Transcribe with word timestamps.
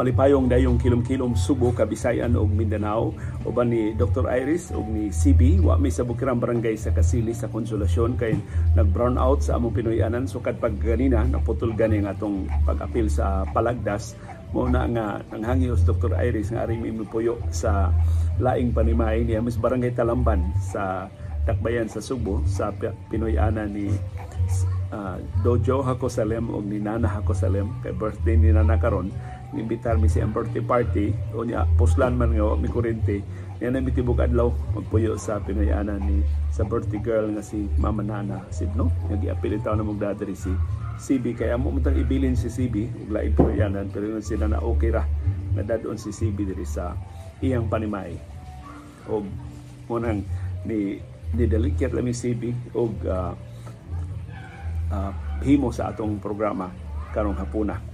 malipayong 0.00 0.48
dayong 0.48 0.80
kilom-kilom 0.80 1.36
Subo, 1.36 1.76
Kabisayan 1.76 2.32
ug 2.32 2.48
Mindanao. 2.48 3.12
Uban 3.44 3.68
ni 3.68 3.92
Dr. 3.92 4.32
Iris 4.32 4.72
ug 4.72 4.88
ni 4.88 5.12
CB 5.12 5.60
wa 5.60 5.76
mi 5.76 5.92
sa 5.92 6.08
Bukirang 6.08 6.40
Barangay 6.40 6.72
sa 6.80 6.88
Kasili 6.88 7.36
sa 7.36 7.52
Konsolasyon 7.52 8.16
kay 8.16 8.32
nag-brown 8.80 9.20
out 9.20 9.44
sa 9.44 9.60
among 9.60 9.76
Pinoyanan. 9.76 10.24
So 10.24 10.40
kad 10.40 10.56
pag 10.56 10.80
ganina 10.80 11.20
naputol 11.28 11.76
gani 11.76 12.00
nga 12.00 12.16
atong 12.16 12.48
pag-apil 12.64 13.12
sa 13.12 13.44
Palagdas. 13.52 14.16
Mo 14.56 14.64
na 14.72 14.88
nga 14.88 15.20
nanghangios 15.36 15.84
Dr. 15.84 16.16
Iris 16.16 16.48
nga 16.48 16.64
ari 16.64 16.80
mi 16.80 16.96
puyo 17.04 17.36
sa 17.52 17.92
laing 18.40 18.72
panimay 18.72 19.20
niya 19.20 19.44
mis 19.44 19.60
Barangay 19.60 19.92
Talamban 19.92 20.40
sa 20.64 21.12
Dakbayan 21.44 21.92
sa 21.92 22.00
Subo 22.00 22.40
sa 22.48 22.72
Pinoyanan 23.12 23.68
ni 23.68 23.92
uh, 24.96 25.20
Dojo 25.44 25.84
Hakosalem 25.84 26.48
o 26.48 26.64
ni 26.64 26.80
Nana 26.80 27.20
Hakosalem. 27.20 27.68
Kay 27.84 27.92
birthday 27.92 28.40
ni 28.40 28.48
Nana 28.48 28.80
karon 28.80 29.12
imbitar 29.56 29.98
mi 29.98 30.06
si 30.06 30.22
ang 30.22 30.30
birthday 30.30 30.62
party. 30.62 31.06
O 31.34 31.42
niya 31.42 31.66
puslan 31.74 32.14
man 32.14 32.34
nga 32.34 32.54
mi 32.54 32.68
kurente. 32.70 33.22
Niya 33.58 33.74
na 33.74 33.82
mitibok 33.82 34.22
adlaw 34.22 34.48
magpuyo 34.72 35.18
sa 35.20 35.42
Pinoyanan 35.42 36.00
ni 36.00 36.22
sa 36.54 36.62
birthday 36.64 37.02
girl 37.02 37.28
nga 37.34 37.44
si 37.44 37.68
Mama 37.76 38.00
Nana 38.00 38.46
Sidno 38.48 38.88
nga 39.10 39.16
giapilit 39.20 39.60
taw 39.60 39.76
na 39.76 39.84
magdadiri 39.84 40.32
si 40.32 40.48
CB 41.00 41.36
kaya 41.36 41.56
mo 41.60 41.72
mutang 41.72 41.96
ibilin 41.96 42.36
si 42.36 42.48
CB 42.48 43.04
ug 43.04 43.08
laing 43.12 43.36
Pinoyanan 43.36 43.88
pero 43.92 44.08
yun 44.08 44.24
sila 44.24 44.48
na 44.48 44.62
okay 44.62 44.94
ra. 44.94 45.04
Nga 45.58 45.76
dadon 45.76 45.98
si 45.98 46.14
CB 46.14 46.54
diri 46.54 46.64
sa 46.64 46.94
iyang 47.42 47.66
panimay. 47.68 48.16
Og 49.10 49.26
munang 49.90 50.22
ni 50.64 51.02
ni 51.34 51.44
delicate 51.46 51.94
lami 51.94 52.14
CB 52.14 52.74
og 52.74 52.92
uh, 53.06 53.32
uh, 54.90 55.12
himo 55.42 55.70
sa 55.74 55.90
atong 55.90 56.18
programa 56.18 56.70
karong 57.10 57.34
hapuna 57.38 57.89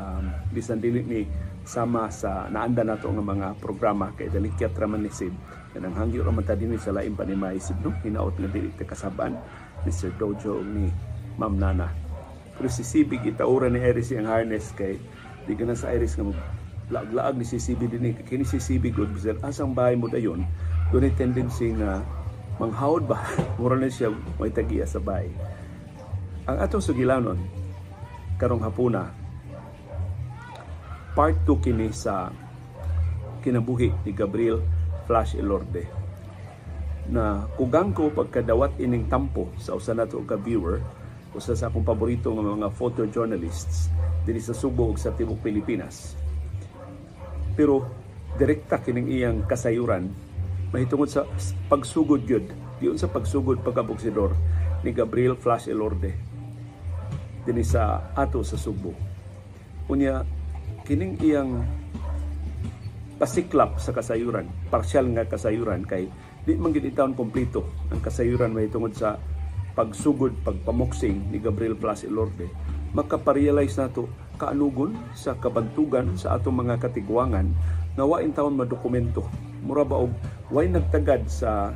um, 0.00 0.24
bisan 0.50 0.80
dili 0.80 1.04
ni 1.04 1.20
sama 1.60 2.08
sa 2.08 2.48
naanda 2.48 2.80
nato 2.82 3.12
nga 3.12 3.20
mga 3.22 3.48
programa 3.60 4.10
kay 4.16 4.32
dalikyat 4.32 4.72
raman 4.74 5.04
ni 5.04 5.12
Sid. 5.12 5.32
Kanang 5.70 5.94
hangyo 5.94 6.26
ra 6.26 6.32
man 6.34 6.42
ta 6.42 6.58
dinhi 6.58 6.80
sa 6.80 6.90
lain 6.90 7.14
pa 7.14 7.22
ni 7.22 7.36
Maisib 7.36 7.78
no? 7.84 7.94
Hinaot 8.02 8.34
nga 8.34 8.48
dili 8.50 8.72
ta 8.74 8.88
kasaban 8.88 9.36
Mr. 9.86 10.16
Dojo 10.16 10.64
ni 10.64 10.90
Ma'am 11.38 11.54
Nana. 11.60 11.92
Pero 12.56 12.68
si 12.68 12.82
Sibig 12.82 13.22
itaura 13.24 13.70
ni 13.70 13.78
Iris 13.80 14.12
ang 14.12 14.28
harness 14.28 14.74
kay 14.74 14.98
di 15.46 15.56
ka 15.56 15.64
sa 15.72 15.94
Iris 15.94 16.18
nga 16.18 16.26
laag-laag 16.90 17.38
ni 17.38 17.46
si 17.46 17.62
Sibig 17.62 17.94
din 17.94 18.12
kini 18.26 18.42
si 18.42 18.58
Sibig 18.58 18.98
good 18.98 19.14
bisan 19.14 19.38
asang 19.46 19.76
bahay 19.76 19.94
mo 19.94 20.10
dayon? 20.10 20.42
Doon 20.90 21.06
tendency 21.14 21.70
nga 21.78 22.02
manghawd 22.58 23.06
ba? 23.06 23.22
Mura 23.62 23.78
na 23.78 23.86
siya 23.86 24.10
may 24.42 24.50
tagiya 24.50 24.90
sa 24.90 24.98
bahay. 24.98 25.30
Ang 26.50 26.58
atong 26.58 26.82
sugilanon 26.82 27.38
karong 28.42 28.64
hapuna 28.64 29.19
part 31.14 31.34
2 31.46 31.64
kini 31.64 31.90
sa 31.90 32.30
kinabuhi 33.42 33.90
ni 34.06 34.12
Gabriel 34.14 34.62
Flash 35.10 35.34
Elorde. 35.34 35.88
Na 37.10 37.50
kugang 37.58 37.90
ko 37.90 38.12
pagkadawat 38.14 38.78
ining 38.78 39.10
tampo 39.10 39.50
sa 39.58 39.74
usa 39.74 39.90
nato 39.96 40.22
ka 40.22 40.38
viewer 40.38 40.78
usa 41.34 41.54
sa 41.54 41.70
akong 41.70 41.86
paborito 41.86 42.30
nga 42.34 42.42
mga 42.42 42.70
photojournalists 42.74 43.90
dinhi 44.26 44.42
sa 44.42 44.54
Subo 44.54 44.90
ug 44.90 44.98
sa 44.98 45.14
tibok 45.14 45.42
Pilipinas. 45.42 46.14
Pero 47.58 47.86
direkta 48.38 48.78
kining 48.78 49.10
iyang 49.10 49.42
kasayuran 49.46 50.10
mahitungod 50.70 51.10
sa 51.10 51.26
pagsugod 51.66 52.22
gyud 52.22 52.46
diyon 52.78 52.94
sa 52.94 53.10
pagsugod 53.10 53.58
pagkabuksidor 53.66 54.34
ni 54.86 54.94
Gabriel 54.94 55.34
Flash 55.34 55.66
Elorde 55.66 56.14
dinhi 57.42 57.66
sa 57.66 58.14
ato 58.14 58.46
sa 58.46 58.54
Subo. 58.54 58.94
Unya 59.90 60.22
kining 60.90 61.14
iyang 61.22 61.62
pasiklap 63.22 63.78
sa 63.78 63.94
kasayuran, 63.94 64.50
partial 64.74 65.06
nga 65.14 65.22
kasayuran 65.22 65.86
kay 65.86 66.10
di 66.42 66.58
man 66.58 66.74
gid 66.74 66.82
itawon 66.82 67.14
kompleto 67.14 67.62
ang 67.94 68.02
kasayuran 68.02 68.50
may 68.50 68.66
tungod 68.66 68.90
sa 68.98 69.14
pagsugod 69.78 70.34
pagpamuksing 70.42 71.30
ni 71.30 71.38
Gabriel 71.38 71.78
Blas 71.78 72.02
Ilorde 72.02 72.50
makaparealize 72.90 73.78
nato 73.78 74.10
kaanugon 74.34 74.98
sa 75.14 75.38
kabantugan 75.38 76.18
sa 76.18 76.34
atong 76.34 76.66
mga 76.66 76.82
katigwangan 76.82 77.46
na 77.94 78.02
wa 78.02 78.18
taon 78.34 78.58
madokumento. 78.58 79.30
Mura 79.62 79.86
ba 79.86 79.94
og 79.94 80.10
way 80.50 80.66
nagtagad 80.66 81.22
sa 81.30 81.70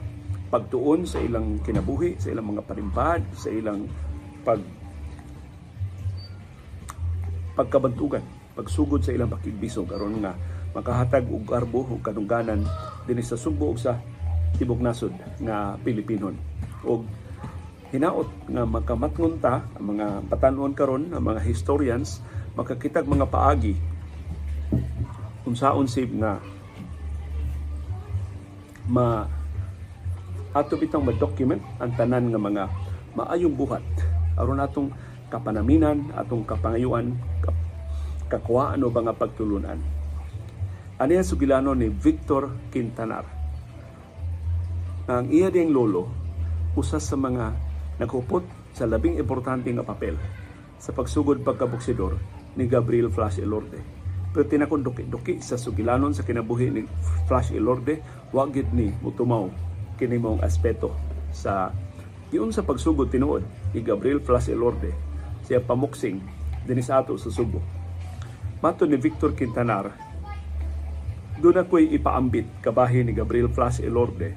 pagtuon 0.51 1.07
sa 1.07 1.23
ilang 1.23 1.63
kinabuhi 1.63 2.19
sa 2.19 2.35
ilang 2.35 2.51
mga 2.51 2.67
panimpad 2.67 3.23
sa 3.31 3.47
ilang 3.47 3.87
pag 4.43 4.59
pagkabantugan 7.55 8.43
pagsugod 8.55 9.03
sa 9.03 9.11
ilang 9.15 9.31
pakigbisog 9.31 9.91
aron 9.91 10.23
nga 10.23 10.35
makahatag 10.75 11.27
og 11.31 11.47
garbo 11.47 11.87
ug 11.87 12.03
kadungganan 12.03 12.67
dinhi 13.07 13.23
sa 13.23 13.39
Subo 13.39 13.75
ug 13.75 13.79
sa 13.79 13.99
tibok 14.59 14.79
nasod 14.83 15.15
nga 15.43 15.75
Pilipinon. 15.83 16.39
Og 16.87 17.07
hinaot 17.95 18.27
nga 18.51 18.63
makamatngon 18.67 19.39
ta 19.39 19.63
ang 19.79 19.95
mga 19.95 20.07
patanon 20.27 20.75
karon 20.75 21.15
ang 21.15 21.23
mga 21.23 21.47
historians 21.47 22.19
makakitag 22.59 23.07
mga 23.07 23.31
paagi 23.31 23.79
unsaon 25.47 25.87
sib 25.87 26.11
nga 26.19 26.43
ma 28.91 29.31
ato 30.51 30.75
bitang 30.75 31.07
ma-document 31.07 31.63
ang 31.79 31.95
tanan 31.95 32.35
nga 32.35 32.41
mga 32.43 32.65
maayong 33.15 33.55
buhat 33.55 33.87
aron 34.43 34.59
atong 34.59 34.91
kapanaminan 35.31 36.11
atong 36.19 36.43
kapangayuan 36.43 37.15
kakuha 37.47 37.64
ano 38.43 38.87
ba 38.91 39.01
nga 39.05 39.15
pagtulunan. 39.15 39.79
Ano 40.99 41.11
yung 41.11 41.27
sugilano 41.27 41.75
ni 41.75 41.91
Victor 41.91 42.71
Quintanar. 42.71 43.27
Ang 45.11 45.29
iya 45.29 45.53
ding 45.53 45.75
lolo, 45.75 46.09
usas 46.79 47.05
sa 47.05 47.19
mga 47.19 47.53
nakupot 48.01 48.47
sa 48.73 48.89
labing 48.89 49.21
importante 49.21 49.69
nga 49.71 49.87
papel 49.87 50.17
sa 50.81 50.91
pagsugod 50.91 51.45
pagkabuksidor 51.45 52.19
ni 52.59 52.67
Gabriel 52.67 53.13
Flash 53.13 53.39
Elorde. 53.43 53.79
Pero 54.35 54.51
tinakon 54.51 54.83
duki-duki 54.83 55.39
sa 55.39 55.55
sugilanon 55.55 56.11
sa 56.11 56.27
kinabuhi 56.27 56.67
ni 56.71 56.83
Flash 57.31 57.55
Elorde, 57.55 58.03
wagid 58.35 58.75
ni 58.75 58.91
mutumaw 58.99 59.47
kini 59.95 60.19
mong 60.19 60.43
aspeto 60.43 60.91
sa 61.31 61.71
yun 62.35 62.51
sa 62.51 62.67
pagsugod 62.67 63.15
tinuod 63.15 63.47
ni 63.71 63.79
Gabriel 63.79 64.19
Flash 64.19 64.51
Elorde 64.51 64.91
siya 65.47 65.63
pamuksing 65.63 66.19
din 66.67 66.83
sa 66.83 66.99
ato 66.99 67.15
sa 67.15 67.31
Subo 67.31 67.63
Mato 68.65 68.89
ni 68.89 68.97
Victor 68.97 69.37
Quintanar, 69.37 69.93
doon 71.37 71.61
ako'y 71.61 71.93
ipaambit 72.01 72.65
kabahin 72.65 73.05
ni 73.05 73.13
Gabriel 73.13 73.53
Flash 73.53 73.85
Elorde. 73.85 74.33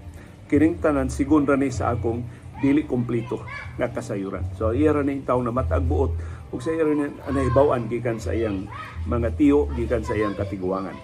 Kining 0.52 0.84
tanan 0.84 1.08
sigon 1.08 1.48
rani 1.48 1.72
sa 1.72 1.96
akong 1.96 2.28
dili 2.60 2.84
kompleto 2.84 3.48
nga 3.80 3.88
kasayuran. 3.88 4.52
So 4.60 4.76
iya 4.76 4.92
ra 4.92 5.00
ni 5.00 5.24
tawo 5.24 5.40
na 5.40 5.56
matagbuot 5.56 6.12
ug 6.52 6.60
sa 6.60 6.76
iya 6.76 6.84
ra 6.84 7.08
nahibaw-an 7.08 7.88
gikan 7.88 8.20
sa 8.20 8.36
iyang 8.36 8.68
mga 9.08 9.32
tiyo 9.40 9.72
gikan 9.80 10.04
sa 10.04 10.12
iyang 10.12 10.36
katiguangan. 10.36 11.00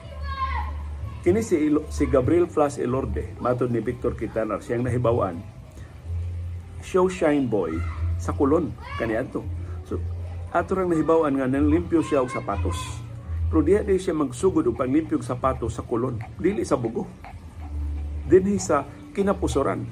Kini 1.23 1.39
si, 1.39 1.71
si 1.95 2.03
Gabriel 2.11 2.51
Flash 2.51 2.75
Elorde, 2.75 3.39
matod 3.39 3.71
ni 3.71 3.79
Victor 3.79 4.19
Quintanar, 4.19 4.59
siyang 4.59 4.83
nahibaw-an. 4.83 5.39
Show 6.83 7.07
shine 7.07 7.47
boy 7.47 7.71
sa 8.19 8.35
kulon 8.35 8.75
kaniadto. 8.99 9.47
So 9.87 10.03
ato 10.51 10.75
rang 10.75 10.91
nahibaw-an 10.91 11.39
nga 11.39 11.47
nanlimpyo 11.47 12.03
siya 12.03 12.19
og 12.19 12.27
sapatos 12.27 13.02
pero 13.53 13.61
diha 13.61 13.85
di 13.85 14.01
siya 14.01 14.17
magsugod 14.17 14.65
og 14.65 14.81
panglimpyog 14.81 15.21
sapato 15.21 15.69
sa 15.69 15.85
kulon, 15.85 16.17
dili 16.41 16.65
sa 16.65 16.73
bugo. 16.73 17.05
Dinhi 18.25 18.57
sa 18.57 18.81
kinapusoran 19.13 19.85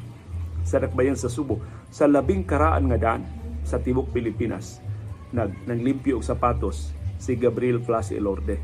sa 0.66 0.82
dakbayan 0.82 1.14
sa 1.14 1.30
Subo, 1.30 1.62
sa 1.94 2.10
labing 2.10 2.42
karaan 2.42 2.90
nga 2.90 2.98
daan 2.98 3.22
sa 3.62 3.78
tibok 3.78 4.10
Pilipinas, 4.10 4.82
nag 5.30 5.54
nanglimpyo 5.70 6.18
og 6.18 6.26
sapatos 6.26 6.90
si 7.22 7.38
Gabriel 7.38 7.78
Flas 7.86 8.10
Elorde. 8.10 8.58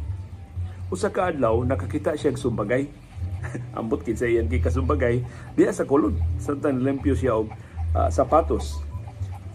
Usa 0.89 1.13
ka 1.13 1.29
adlaw 1.29 1.61
nakakita 1.61 2.17
siya 2.17 2.33
og 2.33 2.41
sumbagay. 2.41 2.89
Ambot 3.77 4.01
kid 4.01 4.17
sa 4.17 4.25
iyang 4.25 4.49
gikasumbagay 4.49 5.21
diya 5.53 5.77
sa 5.77 5.85
kulon. 5.85 6.17
Samtang 6.41 6.81
limpyo 6.81 7.13
siya 7.13 7.37
og 7.37 7.53
uh, 7.93 8.09
sapatos. 8.09 8.81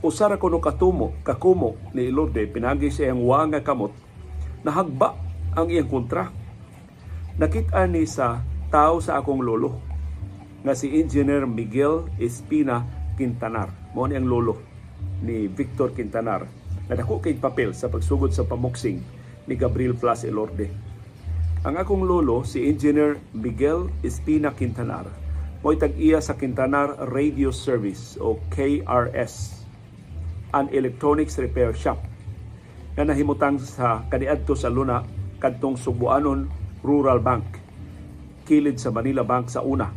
Usa 0.07 0.31
ra 0.31 0.39
kuno 0.39 0.63
katumo, 0.63 1.19
kakumo 1.27 1.75
ni 1.91 2.15
Elorde 2.15 2.47
pinagi 2.47 2.95
siya 2.95 3.11
ang 3.11 3.27
wanga 3.27 3.59
kamot 3.59 3.91
nahagba 4.63 5.32
ang 5.53 5.69
iyang 5.69 5.89
kontra. 5.89 6.33
Nakita 7.37 7.85
ni 7.89 8.05
sa 8.09 8.41
tao 8.73 9.01
sa 9.01 9.21
akong 9.21 9.45
lolo 9.45 9.81
nga 10.65 10.73
si 10.73 10.97
Engineer 10.97 11.45
Miguel 11.45 12.09
Espina 12.17 12.85
Quintanar. 13.17 13.69
Mo 13.93 14.09
ni 14.09 14.17
ang 14.17 14.29
lolo 14.29 14.61
ni 15.21 15.49
Victor 15.49 15.93
Quintanar 15.93 16.49
na 16.89 16.95
dako 16.97 17.21
kay 17.21 17.37
papel 17.37 17.77
sa 17.77 17.93
pagsugod 17.93 18.33
sa 18.33 18.49
pamuksing 18.49 19.01
ni 19.45 19.55
Gabriel 19.59 19.97
Flas 19.97 20.25
Elorde. 20.25 20.73
Ang 21.63 21.79
akong 21.79 22.03
lolo 22.03 22.43
si 22.43 22.67
Engineer 22.67 23.21
Miguel 23.37 23.93
Espina 24.03 24.51
Quintanar 24.51 25.23
mo'y 25.63 25.79
tag-iya 25.79 26.19
sa 26.19 26.35
Quintanar 26.35 26.99
Radio 27.15 27.55
Service 27.55 28.19
o 28.19 28.35
KRS 28.51 29.63
an 30.51 30.67
electronics 30.75 31.39
repair 31.39 31.71
shop 31.71 32.03
na 32.99 33.07
nahimutang 33.07 33.63
sa 33.63 34.03
kaniadto 34.11 34.59
sa 34.59 34.67
Luna 34.67 35.22
kadtong 35.43 35.75
Subuanon 35.75 36.47
Rural 36.87 37.19
Bank 37.19 37.59
kilid 38.47 38.79
sa 38.79 38.95
Manila 38.95 39.27
Bank 39.27 39.51
sa 39.51 39.67
una 39.67 39.91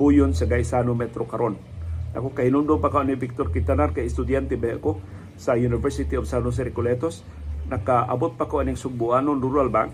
buyon 0.00 0.32
sa 0.32 0.48
Gaisano 0.48 0.96
Metro 0.96 1.28
karon 1.28 1.76
ako 2.16 2.32
kahinundo 2.32 2.80
pa 2.80 2.88
ka 2.88 3.04
ni 3.04 3.12
Victor 3.12 3.52
Quintanar 3.52 3.92
kay 3.92 4.08
estudyante 4.08 4.56
ba 4.56 4.72
ako 4.72 4.96
sa 5.36 5.52
University 5.52 6.16
of 6.16 6.24
San 6.24 6.48
Jose 6.48 6.64
Recoletos. 6.64 7.20
Nakaabot 7.68 8.40
pa 8.40 8.48
ko 8.48 8.64
aning 8.64 8.80
Subuanon 8.80 9.36
Rural 9.36 9.68
Bank 9.68 9.92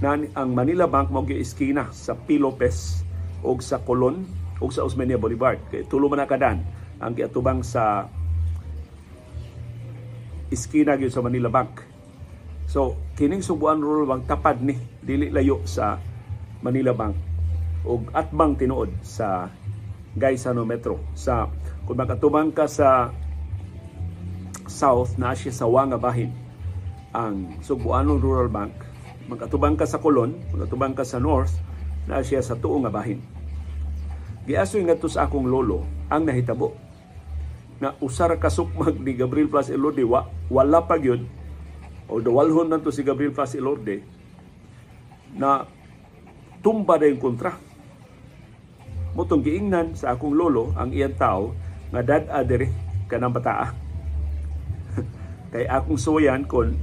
na 0.00 0.16
ang 0.16 0.50
Manila 0.56 0.88
Bank 0.88 1.12
mao 1.12 1.28
iskina 1.28 1.92
sa 1.92 2.16
P. 2.16 2.40
Lopez 2.40 3.04
o 3.44 3.52
sa 3.60 3.84
Colon 3.84 4.24
o 4.64 4.72
sa 4.72 4.88
Osmeña 4.88 5.20
Boulevard. 5.20 5.60
Kay 5.68 5.84
tulo 5.84 6.08
man 6.08 6.24
kadan 6.24 6.64
ang 6.96 7.12
giatubang 7.12 7.60
sa 7.60 8.08
iskina 10.48 10.96
gyud 10.96 11.12
sa 11.12 11.20
Manila 11.20 11.52
Bank 11.52 11.91
So, 12.72 12.96
kining 13.20 13.44
Subuan 13.44 13.84
Rural 13.84 14.08
Bank 14.08 14.24
tapad 14.24 14.64
ni 14.64 14.72
dili 15.04 15.28
layo 15.28 15.60
sa 15.68 16.00
Manila 16.64 16.96
Bank 16.96 17.12
ug 17.84 18.08
atbang 18.16 18.56
tinuod 18.56 18.88
sa 19.04 19.52
Gaisano 20.16 20.64
Metro. 20.64 20.96
Sa 21.12 21.52
kung 21.84 22.00
makatubang 22.00 22.48
ka 22.48 22.64
sa 22.64 23.12
south 24.64 25.20
na 25.20 25.36
siya 25.36 25.52
sa 25.52 25.68
Wanga 25.68 26.00
bahin 26.00 26.32
ang 27.12 27.60
Subuano 27.60 28.16
Rural 28.16 28.48
Bank. 28.48 28.72
Magkatubang 29.28 29.76
ka 29.76 29.84
sa 29.84 30.00
Colon, 30.00 30.32
magkatubang 30.56 30.96
ka 30.96 31.04
sa 31.04 31.20
north 31.20 31.52
na 32.08 32.24
siya 32.24 32.40
sa 32.40 32.56
tuong 32.56 32.88
bahin. 32.88 33.20
Giasoy 34.48 34.88
nga 34.88 34.96
sa 34.96 35.28
akong 35.28 35.44
lolo 35.44 35.84
ang 36.08 36.24
nahitabo 36.24 36.72
na 37.84 37.92
usar 38.00 38.32
ka 38.40 38.48
sukmag 38.48 38.96
ni 38.96 39.12
Gabriel 39.12 39.52
Plus 39.52 39.68
Elodi 39.68 40.08
wa, 40.08 40.24
wala 40.48 40.80
pa 40.88 40.96
gyud 40.96 41.41
o 42.10 42.18
dawalhon 42.18 42.70
na 42.70 42.82
to 42.82 42.90
si 42.90 43.06
Gabriel 43.06 43.34
Paz 43.34 43.54
Ilorde 43.54 44.02
na 45.36 45.64
tumba 46.60 47.00
na 47.00 47.08
yung 47.08 47.22
kontra. 47.22 47.56
Mutong 49.12 49.44
giingnan 49.44 49.92
sa 49.92 50.16
akong 50.16 50.32
lolo 50.32 50.72
ang 50.76 50.92
iyang 50.92 51.16
tao 51.16 51.52
nga 51.92 52.00
dad 52.00 52.28
adere 52.32 52.72
kanang 53.10 53.34
bataa. 53.34 53.76
Kay 55.52 55.68
akong 55.68 56.00
suwayan 56.00 56.48
kon 56.48 56.76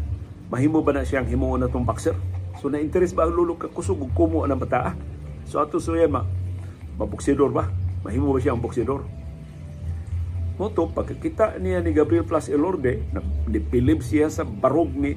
mahimo 0.50 0.82
ba 0.86 0.94
na 0.94 1.06
siyang 1.06 1.26
himuon 1.26 1.66
na 1.66 1.72
tong 1.72 1.86
boxer. 1.86 2.14
So 2.62 2.70
na 2.70 2.82
interest 2.82 3.18
ba 3.18 3.26
ang 3.26 3.34
lolo 3.34 3.58
ka 3.58 3.72
kusog 3.72 4.02
kumo 4.14 4.46
ang 4.46 4.60
bataa? 4.60 4.94
So 5.50 5.58
ato 5.58 5.82
suwayan 5.82 6.14
ma 6.14 6.22
mabuksidor 7.02 7.50
ba? 7.50 7.72
Mahimo 8.06 8.30
ba 8.30 8.40
siya 8.42 8.54
ang 8.54 8.62
boksidor? 10.60 10.84
Moto, 10.84 10.92
pagkakita 10.92 11.56
niya 11.64 11.80
ni 11.80 11.96
Gabriel 11.96 12.28
Plus 12.28 12.52
Elorde, 12.52 13.00
nipilib 13.48 14.04
siya 14.04 14.28
sa 14.28 14.44
barog 14.44 14.92
ni 14.92 15.16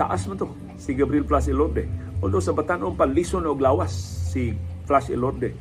taas 0.00 0.24
mo 0.24 0.34
to, 0.34 0.48
si 0.80 0.96
Gabriel 0.96 1.28
Plus 1.28 1.52
Elorde. 1.52 1.84
Although 2.24 2.40
sa 2.40 2.56
batanon 2.56 2.96
pa 2.96 3.04
lison 3.04 3.44
og 3.44 3.60
lawas 3.60 3.92
si 4.32 4.56
Flash 4.88 5.12
Elorde. 5.12 5.52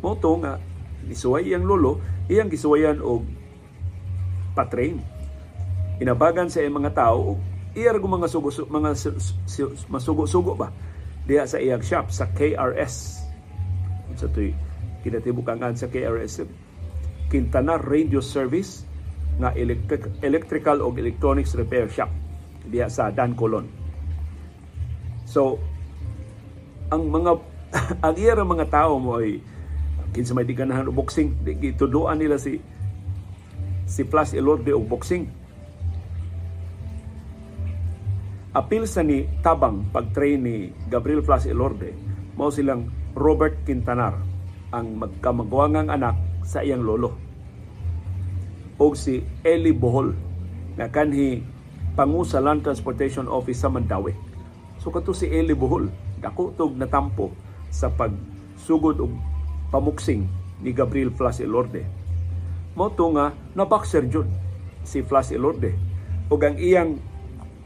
Moto 0.00 0.32
nga 0.40 0.56
gisuway 1.04 1.52
iyang 1.52 1.68
lolo, 1.68 2.00
iyang 2.32 2.48
gisuwayan 2.48 3.04
og 3.04 3.28
patrain. 4.56 4.96
Inabagan 6.00 6.48
sa 6.48 6.64
iyang 6.64 6.80
mga 6.80 6.96
tao 6.96 7.36
iyar 7.76 8.00
mga 8.00 8.32
sugo 8.32 8.48
mga 8.48 8.96
masugo-sugo 9.92 10.56
ba 10.56 10.72
diha 11.28 11.44
sa 11.44 11.60
iyang 11.60 11.84
shop 11.84 12.08
sa 12.08 12.24
KRS. 12.32 13.20
Sa 14.16 14.32
tuy 14.32 14.56
kinatibukangan 15.04 15.76
sa 15.76 15.92
KRS 15.92 16.48
Quintana 17.26 17.78
Radio 17.78 18.22
Service 18.22 18.86
nga 19.36 19.52
electric, 19.52 20.22
electrical 20.24 20.80
o 20.80 20.94
electronics 20.96 21.52
repair 21.58 21.90
shop 21.90 22.08
diya 22.66 22.88
sa 22.88 23.12
Dan 23.12 23.36
Colon. 23.36 23.68
So, 25.26 25.60
ang 26.90 27.10
mga 27.10 27.32
ang 28.06 28.14
iya 28.16 28.38
mga 28.38 28.66
tao 28.70 28.96
mo 28.96 29.18
ay 29.20 29.42
kinsa 30.14 30.32
may 30.32 30.48
di 30.48 30.56
ganahan 30.56 30.88
boxing, 30.88 31.36
di 31.44 31.52
gituduan 31.60 32.16
nila 32.16 32.40
si 32.40 32.56
si 33.84 34.02
Plus 34.06 34.32
Elorde 34.32 34.72
og 34.72 34.86
boxing. 34.88 35.28
Apil 38.56 38.88
sa 38.88 39.04
ni 39.04 39.28
Tabang 39.44 39.92
pag-train 39.92 40.40
ni 40.40 40.72
Gabriel 40.88 41.20
Plus 41.20 41.44
Elorde, 41.44 41.92
mao 42.40 42.48
silang 42.48 42.88
Robert 43.12 43.60
Quintanar 43.68 44.16
ang 44.72 44.96
magkamagwangang 44.96 45.92
anak 45.92 46.16
sa 46.46 46.62
iyang 46.62 46.86
lolo. 46.86 47.18
O 48.78 48.94
si 48.94 49.26
Eli 49.42 49.74
Bohol 49.74 50.14
na 50.78 50.86
kanhi 50.86 51.42
pangu 51.98 52.22
sa 52.22 52.38
Land 52.38 52.62
Transportation 52.62 53.26
Office 53.26 53.66
sa 53.66 53.72
Mandawi. 53.72 54.14
So 54.78 54.94
kato 54.94 55.10
si 55.10 55.26
Eli 55.26 55.58
Bohol, 55.58 55.90
dako 56.22 56.54
tog 56.54 56.78
natampo 56.78 57.34
sa 57.74 57.90
pagsugod 57.90 59.02
og 59.02 59.10
pamuksing 59.74 60.30
ni 60.62 60.70
Gabriel 60.70 61.10
Flas 61.10 61.42
Elorde. 61.42 61.82
Moto 62.78 63.10
nga 63.16 63.34
na 63.56 63.64
boxer 63.66 64.06
jud 64.06 64.28
si 64.86 65.02
Flas 65.02 65.34
Elorde. 65.34 65.74
Ug 66.30 66.38
ang 66.46 66.54
iyang 66.60 67.00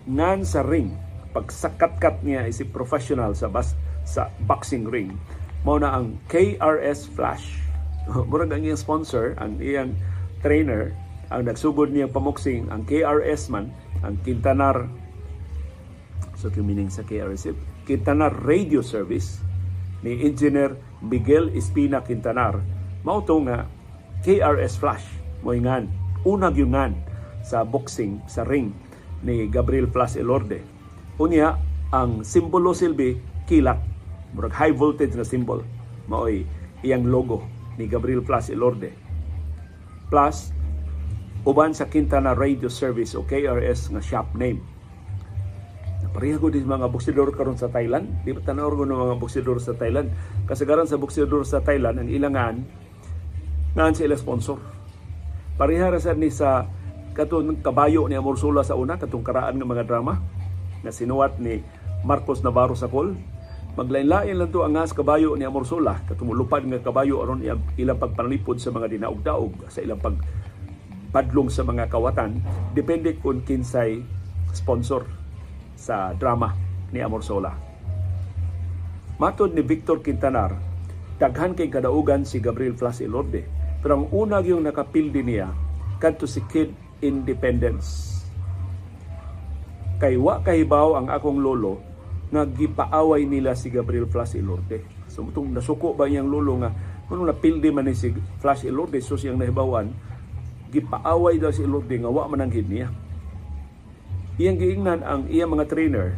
nan 0.09 0.47
sa 0.47 0.65
ring 0.65 0.95
pagsakat-kat 1.31 2.27
niya 2.27 2.49
is 2.49 2.63
professional 2.75 3.37
sa 3.37 3.47
bas 3.47 3.79
sa 4.03 4.33
boxing 4.43 4.89
ring 4.91 5.15
mao 5.63 5.79
na 5.79 5.95
ang 5.95 6.17
KRS 6.27 7.07
Flash 7.13 7.70
murag 8.31 8.51
ang 8.51 8.63
iyang 8.67 8.81
sponsor, 8.81 9.39
ang 9.39 9.59
iyang 9.63 9.95
trainer, 10.43 10.95
ang 11.31 11.47
nagsugod 11.47 11.95
niya 11.95 12.11
pamuksing, 12.11 12.67
ang 12.73 12.83
KRS 12.83 13.53
man, 13.53 13.71
ang 14.03 14.19
Quintanar, 14.27 14.91
so 16.35 16.51
meaning 16.59 16.91
sa 16.91 17.07
KRS, 17.07 17.55
Quintanar 17.87 18.35
Radio 18.43 18.83
Service, 18.83 19.39
ni 20.01 20.25
Engineer 20.25 20.75
Miguel 21.05 21.53
Espina 21.55 22.03
Quintanar, 22.03 22.59
mauto 23.07 23.37
nga 23.47 23.69
KRS 24.27 24.81
Flash, 24.81 25.07
mo 25.45 25.55
ingan, 25.55 25.87
unag 26.27 26.59
yung 26.59 26.75
sa 27.41 27.65
boxing, 27.65 28.21
sa 28.29 28.45
ring 28.45 28.73
ni 29.25 29.49
Gabriel 29.49 29.89
Flash 29.89 30.17
Elorde. 30.17 30.61
Unya, 31.21 31.57
ang 31.93 32.25
simbolo 32.25 32.73
silbi, 32.73 33.17
kilat, 33.45 33.81
murag 34.33 34.57
high 34.57 34.77
voltage 34.77 35.17
na 35.17 35.25
symbol, 35.25 35.61
maoy 36.09 36.45
iyang 36.81 37.05
logo 37.09 37.60
ni 37.79 37.91
Gabriel 37.91 38.25
Plus 38.25 38.51
Elorde. 38.51 38.91
Plus, 40.11 40.51
uban 41.47 41.71
sa 41.71 41.87
Quintana 41.87 42.35
Radio 42.35 42.67
Service 42.67 43.15
o 43.15 43.23
KRS 43.23 43.95
nga 43.95 44.03
shop 44.03 44.35
name. 44.35 44.59
Pareha 46.11 46.43
ko 46.43 46.51
din 46.51 46.67
mga 46.67 46.91
buksidor 46.91 47.31
karon 47.31 47.55
sa 47.55 47.71
Thailand. 47.71 48.11
Di 48.27 48.35
ba 48.35 48.43
tanaw 48.43 48.75
ko 48.75 48.83
ng 48.83 48.99
mga 48.99 49.17
buksidor 49.23 49.63
sa 49.63 49.79
Thailand? 49.79 50.11
Kasagaran 50.51 50.91
sa 50.91 50.99
buksidor 50.99 51.47
sa 51.47 51.63
Thailand, 51.63 52.03
ang 52.03 52.11
ilangan, 52.11 52.55
ngan 53.79 53.95
sila 53.95 54.19
sponsor. 54.19 54.59
Pareha 55.55 55.95
ra 55.95 56.03
sa 56.03 56.11
ni 56.19 56.33
sa 56.35 56.67
katong 57.15 57.63
kabayo 57.63 58.11
ni 58.11 58.19
Amorsula 58.19 58.67
sa 58.67 58.75
una, 58.75 58.99
katong 58.99 59.23
karaan 59.23 59.55
ng 59.55 59.69
mga 59.71 59.87
drama 59.87 60.19
na 60.83 60.91
sinuwat 60.91 61.39
ni 61.39 61.63
Marcos 62.03 62.43
Navarro 62.43 62.75
sa 62.75 62.91
Col 62.91 63.15
Maglain-lain 63.79 64.35
lang 64.35 64.51
to 64.51 64.67
ang 64.67 64.75
ngas 64.75 64.91
kabayo 64.91 65.39
ni 65.39 65.47
Amorsola, 65.47 66.03
katumulupad 66.11 66.67
nga 66.67 66.83
kabayo 66.83 67.23
aron 67.23 67.39
ilang 67.79 68.03
pagpanalipod 68.03 68.59
sa 68.59 68.75
mga 68.75 68.91
dinaog-daog, 68.91 69.71
sa 69.71 69.79
ilang 69.79 70.03
pag 70.03 70.19
padlong 71.15 71.47
sa 71.51 71.63
mga 71.63 71.87
kawatan, 71.87 72.43
depende 72.75 73.15
kung 73.19 73.47
kinsay 73.47 74.03
sponsor 74.51 75.07
sa 75.79 76.15
drama 76.19 76.55
ni 76.91 76.99
Amorsola. 76.99 77.55
Matod 79.23 79.55
ni 79.55 79.63
Victor 79.63 80.03
Quintanar, 80.03 80.55
daghan 81.23 81.55
kay 81.55 81.71
kadaugan 81.71 82.27
si 82.27 82.43
Gabriel 82.43 82.75
Flas 82.75 82.99
Ilorde, 82.99 83.47
pero 83.79 84.03
ang 84.03 84.07
una 84.11 84.43
yung 84.43 84.67
nakapildi 84.67 85.23
niya 85.23 85.51
kadto 86.03 86.27
si 86.27 86.43
Kid 86.51 86.75
Independence. 87.07 88.19
Kay 90.03 90.19
wa 90.19 90.43
kahibaw 90.43 90.99
ang 90.99 91.07
akong 91.13 91.39
lolo 91.39 91.90
nga 92.31 92.47
gipaaway 92.47 93.27
nila 93.27 93.59
si 93.59 93.75
Gabriel 93.75 94.07
Flash 94.07 94.39
Ilorde. 94.39 94.87
So 95.11 95.27
mutong 95.27 95.51
nasuko 95.51 95.99
ba 95.99 96.07
iyang 96.07 96.31
lolo 96.31 96.63
nga 96.63 96.71
kung 97.11 97.27
napildi 97.27 97.75
man 97.75 97.91
ni 97.91 97.95
si 97.99 98.15
Flash 98.39 98.63
Ilorde 98.63 99.03
so 99.03 99.19
siyang 99.19 99.35
nahibawan 99.35 99.91
gipaaway 100.71 101.43
daw 101.43 101.51
si 101.51 101.67
Ilorde 101.67 101.99
nga 101.99 102.07
wa 102.07 102.31
man 102.31 102.47
ang 102.47 102.55
niya. 102.55 102.89
Iyang 104.39 104.57
giingnan 104.57 105.03
ang 105.03 105.27
iyang 105.27 105.51
mga 105.51 105.67
trainer 105.67 106.15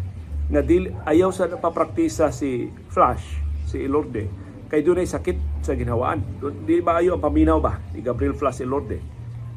nga 0.53 0.61
dili 0.61 0.93
ayaw 1.09 1.33
sa 1.33 1.49
napapraktisa 1.49 2.29
si 2.29 2.69
Flash 2.93 3.41
si 3.65 3.81
Ilorde 3.81 4.29
kay 4.69 4.85
dunay 4.85 5.09
sakit 5.09 5.65
sa 5.65 5.73
ginhawaan. 5.73 6.21
Di 6.69 6.85
ba 6.85 7.01
ayo 7.01 7.17
ang 7.17 7.25
paminaw 7.25 7.57
ba 7.57 7.81
ni 7.97 8.05
Gabriel 8.05 8.37
Flash 8.37 8.61
Ilorde? 8.61 9.01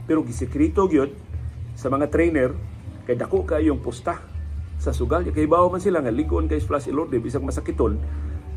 Pero 0.07 0.24
gisekrito 0.24 0.88
gyud 0.88 1.12
sa 1.75 1.91
mga 1.91 2.07
trainer 2.07 2.55
kay 3.03 3.19
dako 3.19 3.43
kayong 3.43 3.83
pusta 3.83 4.35
sa 4.79 4.91
sugal 4.91 5.25
kay 5.32 5.48
bawo 5.48 5.72
man 5.72 5.82
sila 5.82 6.03
nga 6.03 6.12
ligon 6.13 6.46
kay 6.46 6.60
Flash 6.62 6.91
Ilorde 6.91 7.17
bisag 7.17 7.44
masakiton 7.44 7.98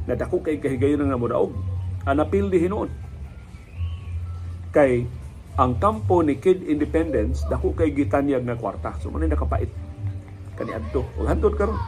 na 0.08 0.16
dako 0.18 0.40
kay 0.40 0.58
kahigayon 0.58 1.04
nga 1.06 1.20
modaog. 1.20 1.52
Anapil 2.08 2.48
di 2.48 2.58
hinuon 2.62 2.90
kay 4.72 5.04
ang 5.58 5.75
kampo 5.76 6.22
ni 6.22 6.38
Kid 6.38 6.64
Independence 6.64 7.42
dako 7.50 7.75
kay 7.75 7.90
gitanyag 7.92 8.46
nga 8.46 8.56
kwarta. 8.58 8.94
So 9.02 9.10
man 9.10 9.26
nakapait. 9.26 9.70
Kani 10.58 10.75
adto. 10.75 11.06
Ug 11.18 11.26
hantod 11.26 11.54
karon. 11.54 11.78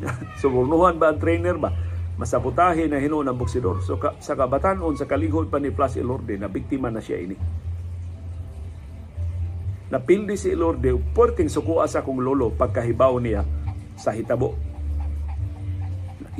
Suburnuhan 0.40 0.96
ba 0.96 1.12
ang 1.12 1.20
trainer 1.20 1.56
ba? 1.56 1.72
Masaputahe 2.20 2.84
na 2.84 3.00
hinuon 3.00 3.28
ang 3.28 3.36
boksidor. 3.36 3.80
So 3.80 3.96
ka, 3.96 4.16
sa 4.20 4.36
kabatanon, 4.36 4.92
sa 4.96 5.08
kalihod 5.08 5.48
pa 5.48 5.56
ni 5.56 5.72
Plus 5.72 5.96
Ilorde, 5.96 6.36
na 6.36 6.52
biktima 6.52 6.92
na 6.92 7.00
siya 7.00 7.16
ini. 7.16 7.36
Napildi 9.88 10.36
si 10.36 10.52
Ilorde, 10.52 10.92
porting 11.16 11.48
sukuha 11.48 11.88
sa 11.88 12.04
kong 12.04 12.20
lolo 12.20 12.52
pagkahibaw 12.52 13.16
niya 13.24 13.42
sa 14.00 14.16
hitabo. 14.16 14.56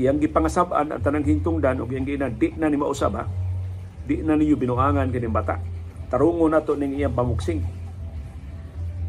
Iyang 0.00 0.17
gipangasaban 0.17 0.97
at 0.97 1.05
tanang 1.05 1.29
hintungdan 1.29 1.85
o 1.85 1.85
iyang 1.85 2.09
gina, 2.09 2.33
di 2.33 2.57
na 2.57 2.73
ni 2.73 2.81
mausab 2.81 3.21
ha. 3.21 3.29
Di 4.09 4.25
na 4.25 4.33
niyo 4.33 4.57
binuangan 4.57 5.12
kining 5.12 5.37
bata. 5.37 5.61
Tarungo 6.09 6.49
na 6.49 6.64
to 6.64 6.73
ning 6.73 6.97
iyang 6.97 7.12
pamuksing. 7.12 7.61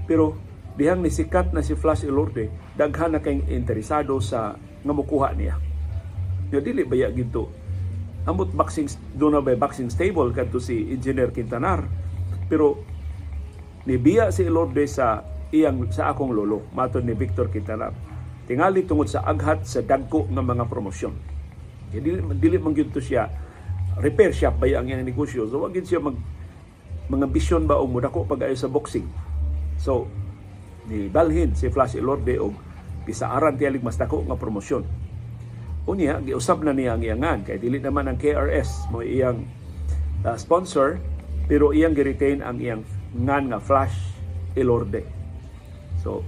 Pero 0.04 0.36
dihang 0.76 1.00
nisikat 1.00 1.56
na 1.56 1.64
si 1.64 1.80
Flash 1.80 2.04
Ilorde, 2.04 2.52
daghan 2.76 3.16
na 3.16 3.24
kayong 3.24 3.48
interesado 3.48 4.20
sa 4.20 4.60
nga 4.82 4.94
mukuha 4.98 5.32
niya 5.38 5.56
Yo 6.52 6.60
dili 6.60 6.84
baya 6.84 7.08
ginto. 7.16 7.48
Amot 8.28 8.52
boxing 8.52 8.92
do 9.16 9.32
na 9.32 9.40
bay 9.40 9.56
boxing 9.56 9.88
stable 9.88 10.36
kadto 10.36 10.60
si 10.60 10.92
Engineer 10.92 11.32
Quintanar. 11.32 11.88
Pero 12.52 12.84
nibiya 13.88 14.30
si 14.36 14.46
Lorde 14.52 14.84
sa 14.86 15.24
iyang 15.50 15.88
sa 15.90 16.12
akong 16.12 16.36
lolo 16.36 16.68
matod 16.76 17.08
ni 17.08 17.16
Victor 17.16 17.48
Quintanar. 17.48 18.11
Tingali 18.52 18.84
tungod 18.84 19.08
sa 19.08 19.24
aghat 19.24 19.64
sa 19.64 19.80
dagko 19.80 20.28
nga 20.28 20.44
mga 20.44 20.68
promosyon. 20.68 21.16
Kaya 21.88 22.04
dili, 22.04 22.20
dili 22.36 22.60
man 22.60 22.76
siya 22.76 23.32
repair 23.96 24.36
shop 24.36 24.60
ba 24.60 24.68
ang 24.68 24.92
iyang 24.92 25.08
negosyo. 25.08 25.48
So 25.48 25.64
wag 25.64 25.72
siya 25.72 26.04
mag 26.04 26.20
mga 27.08 27.32
bisyon 27.32 27.64
ba 27.64 27.80
o 27.80 27.88
mudako 27.88 28.28
pag 28.28 28.44
sa 28.52 28.68
boxing. 28.68 29.08
So 29.80 30.12
ni 30.92 31.08
balhin 31.08 31.56
si 31.56 31.72
Flash 31.72 31.96
Ilorde 31.96 32.36
og 32.44 32.52
pisaaran 33.08 33.56
tiyalig 33.56 33.80
mas 33.80 33.96
dako 33.96 34.28
nga 34.28 34.36
promosyon 34.36 34.84
Unya, 35.90 36.22
giusab 36.22 36.62
na 36.62 36.78
niya 36.78 36.94
ang 36.94 37.02
iyangan 37.02 37.40
kay 37.42 37.58
dili 37.58 37.82
naman 37.82 38.06
ang 38.06 38.20
KRS 38.20 38.92
mo 38.94 39.02
iyang 39.02 39.42
uh, 40.22 40.38
sponsor 40.38 41.02
pero 41.50 41.74
iyang 41.74 41.98
gi-retain 41.98 42.46
ang 42.46 42.62
iyang 42.62 42.86
ngan 43.18 43.50
nga 43.50 43.60
Flash 43.64 43.98
Elorde. 44.54 45.02
So, 46.06 46.22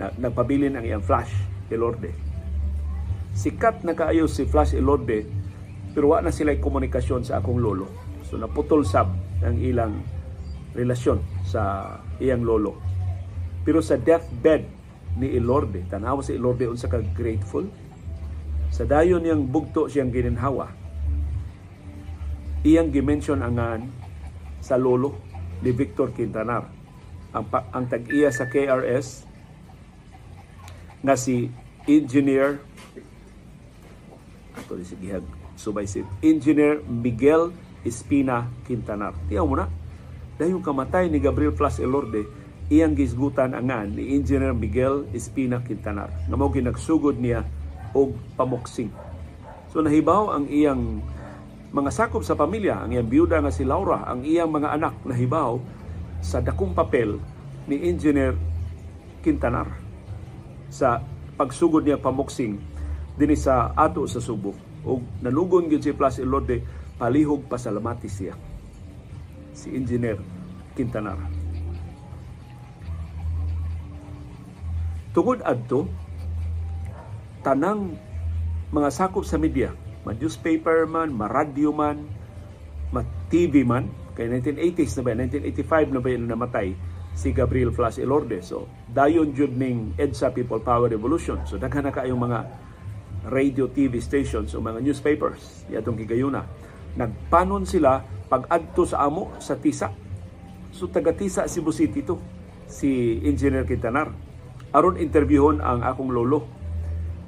na, 0.00 0.10
nagpabilin 0.18 0.74
ang 0.74 0.82
iyang 0.82 1.04
Flash 1.04 1.30
Elorde. 1.70 2.12
Sikat 3.36 3.86
na 3.86 3.94
kaayo 3.94 4.26
si 4.26 4.48
Flash 4.48 4.74
Elorde 4.74 5.28
pero 5.92 6.14
wa 6.14 6.22
na 6.22 6.32
sila 6.32 6.54
komunikasyon 6.56 7.26
sa 7.26 7.40
akong 7.42 7.60
lolo. 7.60 7.90
So 8.26 8.36
naputol 8.36 8.84
sab 8.84 9.10
ang 9.42 9.56
ilang 9.58 9.98
relasyon 10.76 11.18
sa 11.42 11.94
iyang 12.22 12.44
lolo. 12.44 12.76
Pero 13.66 13.82
sa 13.82 13.98
deathbed 13.98 14.64
ni 15.18 15.34
Elorde, 15.34 15.84
tanawa 15.90 16.22
si 16.22 16.38
Elorde 16.38 16.70
unsa 16.70 16.86
ka 16.86 17.02
grateful 17.02 17.66
sa 18.68 18.84
dayon 18.84 19.24
niyang 19.24 19.48
bugto 19.48 19.88
siyang 19.88 20.12
gininhawa, 20.12 20.70
iyang 22.62 22.92
gimension 22.92 23.40
angan 23.40 23.88
sa 24.60 24.76
lolo 24.76 25.18
ni 25.64 25.72
Victor 25.72 26.12
Quintanar. 26.14 26.68
Ang, 27.34 27.44
ang 27.52 27.84
tag-iya 27.90 28.32
sa 28.32 28.48
KRS 28.48 29.27
nga 31.02 31.14
si 31.14 31.50
Engineer 31.88 32.58
ato 34.58 34.74
si 34.82 34.98
gihag 34.98 35.24
subay 35.58 35.86
si 35.86 36.02
Engineer 36.22 36.82
Miguel 36.86 37.50
Espina 37.82 38.46
Quintanar. 38.66 39.14
Tiyaw 39.30 39.46
mo 39.46 39.58
na, 39.58 39.66
dahil 40.38 40.62
kamatay 40.62 41.10
ni 41.10 41.18
Gabriel 41.18 41.54
Flas 41.54 41.82
Elorde, 41.82 42.26
iyang 42.68 42.94
gisgutan 42.94 43.56
angan 43.56 43.90
ni 43.90 44.14
Engineer 44.14 44.54
Miguel 44.54 45.08
Espina 45.10 45.62
Quintanar. 45.62 46.10
Nga 46.30 46.36
mo 46.36 46.50
ginagsugod 46.52 47.16
niya 47.18 47.42
o 47.96 48.12
pamuksing. 48.36 48.92
So 49.72 49.80
nahibaw 49.80 50.36
ang 50.36 50.44
iyang 50.46 51.02
mga 51.72 51.90
sakop 51.90 52.22
sa 52.22 52.38
pamilya, 52.38 52.84
ang 52.84 52.94
iyang 52.94 53.08
biyuda 53.08 53.40
nga 53.40 53.52
si 53.52 53.64
Laura, 53.66 54.06
ang 54.06 54.22
iyang 54.22 54.52
mga 54.52 54.78
anak 54.78 54.94
nahibaw 55.02 55.58
sa 56.22 56.38
dakong 56.38 56.74
papel 56.74 57.18
ni 57.66 57.88
Engineer 57.88 58.34
Quintanar 59.24 59.87
sa 60.68 61.00
pagsugod 61.36 61.84
niya 61.84 62.00
pamuksing 62.00 62.60
dinhi 63.18 63.36
sa 63.36 63.74
ato 63.74 64.06
sa 64.06 64.22
Subo. 64.22 64.54
O 64.86 65.02
nalugon 65.20 65.66
gyud 65.66 65.82
si 65.82 65.92
Plus 65.92 66.22
Ilode 66.22 66.62
palihog 66.96 67.50
pasalamati 67.50 68.08
siya 68.08 68.34
si 69.52 69.74
Engineer 69.74 70.22
Quintanar. 70.78 71.18
Tungod 75.10 75.42
adto 75.42 75.90
tanang 77.42 77.98
mga 78.70 78.88
sakop 78.92 79.26
sa 79.26 79.40
media, 79.40 79.74
ma 80.06 80.14
newspaper 80.14 80.86
man, 80.86 81.10
ma 81.10 81.26
radio 81.26 81.74
man, 81.74 82.06
ma 82.94 83.02
TV 83.32 83.66
man, 83.66 83.90
kay 84.14 84.30
1980s 84.30 85.00
na 85.00 85.02
ba, 85.02 85.10
1985 85.16 85.94
na 85.94 86.00
ba 86.02 86.08
yun 86.12 86.22
namatay 86.28 86.68
si 87.18 87.34
Gabriel 87.34 87.74
Flas 87.74 87.98
Elorde. 87.98 88.38
So, 88.46 88.70
dayon 88.86 89.34
jud 89.34 89.58
ning 89.58 89.98
EDSA 89.98 90.30
People 90.30 90.62
Power 90.62 90.86
Revolution. 90.86 91.42
So, 91.50 91.58
daghan 91.58 91.90
na 91.90 91.90
kayong 91.90 92.22
mga 92.22 92.38
radio, 93.26 93.66
TV 93.66 93.98
stations 93.98 94.54
o 94.54 94.62
mga 94.62 94.78
newspapers 94.78 95.66
yatong 95.66 95.98
gigayuna. 95.98 96.46
Nagpanon 96.94 97.66
sila 97.66 98.06
pag-adto 98.30 98.86
sa 98.86 99.02
amo 99.02 99.34
sa 99.42 99.58
Tisa. 99.58 99.90
So, 100.70 100.86
taga 100.86 101.10
Tisa 101.10 101.50
Cebu 101.50 101.74
City 101.74 102.06
to, 102.06 102.22
si 102.70 103.18
Engineer 103.26 103.66
Quintanar. 103.66 104.14
Aron 104.70 105.02
interviewon 105.02 105.58
ang 105.58 105.82
akong 105.82 106.14
lolo 106.14 106.58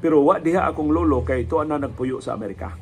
pero 0.00 0.24
wa 0.24 0.40
diha 0.40 0.64
akong 0.64 0.88
lolo 0.88 1.20
kay 1.20 1.44
tuwa 1.44 1.68
na 1.68 1.76
nagpuyo 1.76 2.24
sa 2.24 2.32
Amerika. 2.32 2.72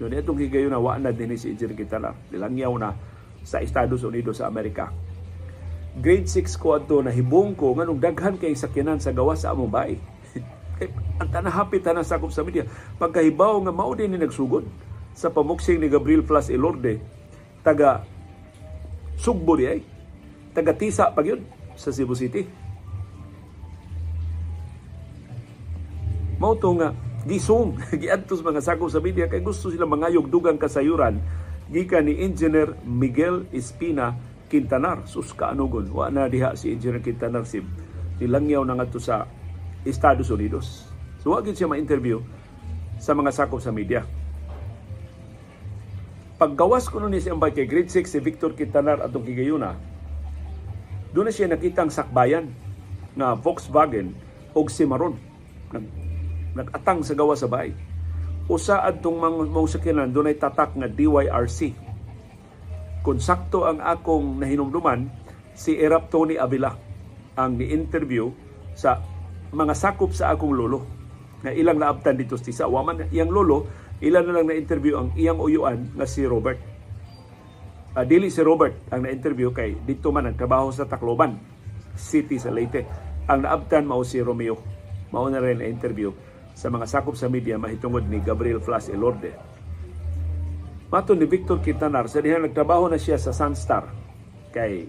So 0.00 0.08
itong 0.08 0.40
higayon 0.40 0.72
wa 0.80 0.96
na 0.96 1.12
din 1.12 1.36
si 1.36 1.52
Engineer 1.52 1.76
Quintana. 1.76 2.10
Dilangyaw 2.32 2.72
na 2.80 2.96
sa 3.44 3.60
Estados 3.60 4.00
Unidos 4.00 4.40
sa 4.40 4.48
Amerika. 4.48 4.88
Grade 5.98 6.30
6 6.30 6.54
ko 6.62 6.78
ato 6.78 7.02
na 7.02 7.10
hibong 7.10 7.58
ko 7.58 7.74
nganong 7.74 7.98
daghan 7.98 8.38
kay 8.38 8.54
sakyanan 8.54 9.02
sa 9.02 9.10
gawas 9.10 9.42
sa 9.42 9.50
among 9.50 9.70
bahay. 9.70 9.98
ang 11.20 11.28
tanahapit 11.28 11.82
na 11.82 12.06
sakop 12.06 12.30
sa 12.30 12.46
media. 12.46 12.62
Pagkahibaw 13.02 13.58
nga 13.66 13.74
mao 13.74 13.90
din 13.98 14.14
ni 14.14 14.18
nagsugod 14.22 14.62
sa 15.10 15.26
pamuksing 15.34 15.82
ni 15.82 15.90
Gabriel 15.90 16.22
Flas 16.22 16.46
Elorde 16.46 17.02
taga 17.66 18.06
Sugbo 19.18 19.58
ay 19.58 19.82
taga 20.54 20.70
Tisa 20.78 21.10
pag 21.10 21.26
yun 21.26 21.42
sa 21.74 21.90
Cebu 21.90 22.14
City. 22.14 22.46
mao 26.38 26.54
to 26.54 26.70
nga 26.78 26.94
gisong 27.26 27.74
giadtos 28.00 28.40
mga 28.40 28.62
sakop 28.62 28.88
sa 28.88 29.02
media 29.02 29.26
kay 29.26 29.42
gusto 29.42 29.74
sila 29.74 29.84
mangayog 29.84 30.30
dugang 30.30 30.56
kasayuran 30.56 31.18
gikan 31.68 32.06
ni 32.06 32.22
Engineer 32.22 32.78
Miguel 32.86 33.44
Espina 33.50 34.14
Quintanar. 34.48 35.04
Sus 35.04 35.36
kaanugon 35.36 35.92
wa 35.92 36.08
na 36.08 36.26
diha 36.26 36.56
si 36.56 36.72
Engineer 36.72 37.04
Quintanar 37.04 37.44
si 37.44 37.62
nilangyaw 38.18 38.64
na 38.64 38.80
ngadto 38.80 38.98
sa 38.98 39.28
Estados 39.84 40.32
Unidos. 40.32 40.88
So 41.22 41.36
wa 41.36 41.44
siya 41.44 41.70
ma-interview 41.70 42.24
sa 42.98 43.14
mga 43.14 43.30
sakop 43.30 43.62
sa 43.62 43.70
media. 43.70 44.02
Paggawas 46.40 46.90
ko 46.90 46.98
nun 46.98 47.14
ni 47.14 47.22
siyang 47.22 47.38
kay 47.38 47.66
grade 47.66 47.90
6 47.90 48.08
si 48.08 48.18
Victor 48.18 48.54
Quintanar 48.54 49.02
atong 49.02 49.26
kigayuna 49.26 49.74
doon 51.12 51.26
na 51.28 51.32
siya 51.32 51.48
nakitang 51.48 51.88
sakbayan 51.88 52.52
na 53.16 53.32
Volkswagen 53.32 54.12
og 54.52 54.68
Cimarron 54.68 55.16
nagatang 56.52 57.00
sa 57.00 57.16
gawa 57.16 57.32
sa 57.32 57.48
bahay. 57.48 57.72
Usa 58.48 58.80
adtong 58.84 59.20
mga 59.20 59.68
sakyanan 59.68 60.12
dunay 60.12 60.36
tatak 60.36 60.72
nga 60.72 60.88
DYRC. 60.88 61.87
Kung 63.08 63.24
sakto 63.24 63.64
ang 63.64 63.80
akong 63.80 64.36
nahinumduman, 64.36 65.08
si 65.56 65.80
Erap 65.80 66.12
Tony 66.12 66.36
Avila 66.36 66.76
ang 67.40 67.56
ni-interview 67.56 68.28
sa 68.76 69.00
mga 69.48 69.72
sakop 69.72 70.12
sa 70.12 70.36
akong 70.36 70.52
lolo 70.52 70.84
nga 71.40 71.48
ilang 71.48 71.80
naabtan 71.80 72.20
dito 72.20 72.36
sa 72.36 72.68
Waman 72.68 73.08
iyang 73.08 73.32
lolo, 73.32 73.64
ilan 74.04 74.28
na 74.28 74.36
lang 74.36 74.52
na-interview 74.52 75.00
ang 75.00 75.16
iyang 75.16 75.40
uyuan 75.40 75.88
nga 75.96 76.04
si 76.04 76.20
Robert. 76.28 76.60
Uh, 77.96 78.04
dili 78.04 78.28
si 78.28 78.44
Robert 78.44 78.76
ang 78.92 79.00
na-interview 79.00 79.56
kay 79.56 79.80
dito 79.88 80.12
man 80.12 80.28
ang 80.28 80.36
trabaho 80.36 80.68
sa 80.68 80.84
Tacloban 80.84 81.32
City 81.96 82.36
sa 82.36 82.52
Leyte. 82.52 82.84
Ang 83.24 83.48
naabtan 83.48 83.88
mao 83.88 84.04
si 84.04 84.20
Romeo. 84.20 84.60
Mao 85.16 85.32
na 85.32 85.40
rin 85.40 85.64
na-interview 85.64 86.12
sa 86.52 86.68
mga 86.68 86.84
sakop 86.84 87.16
sa 87.16 87.32
media 87.32 87.56
mahitungod 87.56 88.04
ni 88.04 88.20
Gabriel 88.20 88.60
Flas 88.60 88.92
Elorde. 88.92 89.47
Mato 90.88 91.12
ni 91.12 91.28
Victor 91.28 91.60
Quintanar, 91.60 92.08
sa 92.08 92.24
diha 92.24 92.40
nagtrabaho 92.40 92.88
na 92.88 92.96
siya 92.96 93.20
sa 93.20 93.28
Sunstar. 93.28 93.92
Kay 94.56 94.88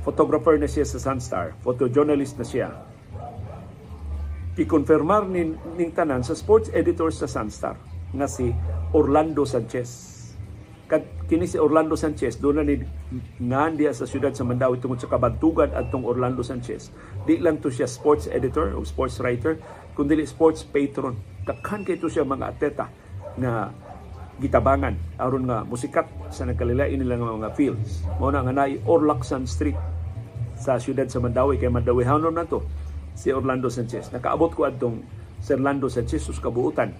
photographer 0.00 0.56
na 0.56 0.64
siya 0.64 0.88
sa 0.88 0.96
Sunstar, 0.96 1.52
photojournalist 1.60 2.40
na 2.40 2.46
siya. 2.48 2.68
Ikonfirmar 4.56 5.28
ni 5.28 5.52
ning 5.76 5.92
tanan 5.92 6.24
sa 6.24 6.32
sports 6.32 6.72
editor 6.72 7.12
sa 7.12 7.28
Sunstar 7.28 7.76
nga 8.16 8.24
si 8.24 8.48
Orlando 8.96 9.44
Sanchez. 9.44 10.16
Kad 10.88 11.04
kini 11.28 11.44
si 11.44 11.60
Orlando 11.60 12.00
Sanchez 12.00 12.40
doon 12.40 12.56
na 12.56 12.64
ni 12.64 12.80
diya 13.76 13.92
sa 13.92 14.08
siyudad 14.08 14.32
sa 14.32 14.40
Mandawi 14.40 14.80
tungod 14.80 15.04
sa 15.04 15.12
kabantugan 15.12 15.68
adtong 15.76 16.08
Orlando 16.08 16.40
Sanchez. 16.40 16.88
Di 17.28 17.36
lang 17.44 17.60
to 17.60 17.68
siya 17.68 17.84
sports 17.84 18.24
editor 18.32 18.72
o 18.72 18.80
sports 18.88 19.20
writer 19.20 19.60
kun 19.92 20.08
dili 20.08 20.24
sports 20.24 20.64
patron. 20.64 21.12
Daghan 21.44 21.84
kay 21.84 22.00
to 22.00 22.08
siya 22.08 22.24
mga 22.24 22.56
atleta 22.56 22.88
nga 23.36 23.68
gitabangan 24.36 24.96
aron 25.16 25.48
nga 25.48 25.64
musikat 25.64 26.04
sa 26.28 26.44
nagkalilain 26.44 27.00
nila 27.00 27.16
nga 27.16 27.38
mga 27.40 27.52
fields. 27.56 28.04
Mao 28.20 28.28
na 28.28 28.44
nga 28.44 28.52
nay 28.52 28.76
Orlacsan 28.84 29.48
Street 29.48 29.78
sa 30.56 30.76
siyudad 30.76 31.08
sa 31.08 31.20
Mandawi 31.20 31.56
kay 31.56 31.72
Mandawi 31.72 32.04
hanon 32.04 32.36
na 32.36 32.44
to 32.44 32.60
si 33.16 33.32
Orlando 33.32 33.72
Sanchez. 33.72 34.12
Nakaabot 34.12 34.52
ko 34.52 34.68
adtong 34.68 35.00
si 35.40 35.56
Orlando 35.56 35.88
Sanchez 35.88 36.20
sus 36.20 36.36
kabuutan. 36.36 36.92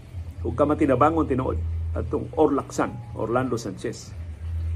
Ug 0.45 0.57
kamatinabangon 0.57 1.29
tinuod 1.29 1.59
atong 1.97 2.29
Orlacsan, 2.37 3.17
Orlando 3.17 3.57
Sanchez. 3.57 4.13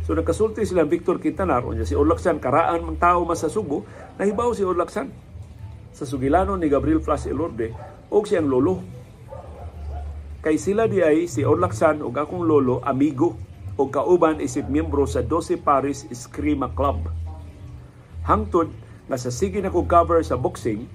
So 0.04 0.16
nakasulti 0.16 0.64
sila 0.64 0.88
Victor 0.88 1.20
Quintanar 1.20 1.64
unya 1.64 1.84
si 1.84 1.96
Orlacsan 1.96 2.40
karaan 2.40 2.84
mang 2.84 2.98
tao 3.00 3.24
mas 3.28 3.44
sa 3.44 3.52
Subo, 3.52 3.84
nahibaw 4.16 4.52
si 4.56 4.64
Orlacsan 4.64 5.08
sa 5.92 6.04
sugilano 6.08 6.56
ni 6.56 6.68
Gabriel 6.68 7.04
Flas 7.04 7.28
Elorde 7.28 7.72
og 8.10 8.24
siyang 8.24 8.48
lolo. 8.48 8.99
Kay 10.40 10.56
sila 10.56 10.88
di 10.88 11.04
ay 11.04 11.28
si 11.28 11.44
Orlacsan 11.44 12.00
ug 12.00 12.16
akong 12.16 12.48
lolo 12.48 12.80
amigo 12.88 13.36
o 13.76 13.92
kauban 13.92 14.40
isip 14.40 14.64
miyembro 14.72 15.04
sa 15.04 15.20
12 15.20 15.60
Paris 15.60 16.08
Eskrima 16.08 16.72
Club. 16.72 17.12
Hangtod 18.24 18.72
nga 19.04 19.20
sa 19.20 19.28
sige 19.28 19.60
na 19.60 19.68
ko 19.68 19.84
cover 19.84 20.24
sa 20.24 20.40
boxing, 20.40 20.88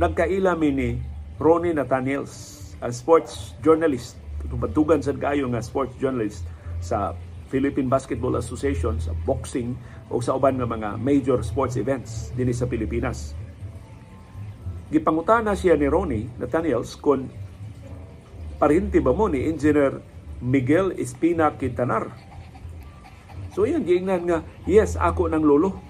nagkaila 0.00 0.56
mi 0.56 0.72
ni 0.72 0.90
Ronnie 1.36 1.76
Nathaniels, 1.76 2.56
ang 2.80 2.96
sports 2.96 3.52
journalist, 3.60 4.16
tubatugan 4.48 5.04
sa 5.04 5.12
kayo 5.12 5.44
nga 5.52 5.60
sports 5.60 5.92
journalist 6.00 6.48
sa 6.80 7.12
Philippine 7.52 7.92
Basketball 7.92 8.40
Association 8.40 8.96
sa 9.04 9.12
boxing 9.28 9.76
o 10.08 10.16
sa 10.24 10.32
uban 10.32 10.56
nga 10.56 10.64
mga 10.64 10.96
major 10.96 11.44
sports 11.44 11.76
events 11.76 12.32
dinhi 12.32 12.56
sa 12.56 12.64
Pilipinas. 12.64 13.36
Gipangutana 14.88 15.52
siya 15.52 15.76
ni 15.76 15.92
Ronnie 15.92 16.24
Nathaniels 16.40 16.96
kung 16.96 17.28
parinti 18.60 19.00
ba 19.00 19.16
mo 19.16 19.32
ni 19.32 19.48
Engineer 19.48 20.04
Miguel 20.44 20.92
Espina 21.00 21.48
Quintanar. 21.56 22.12
So 23.56 23.64
yan, 23.64 23.88
giingnan 23.88 24.28
nga, 24.28 24.38
yes, 24.68 25.00
ako 25.00 25.32
ng 25.32 25.42
lolo. 25.42 25.80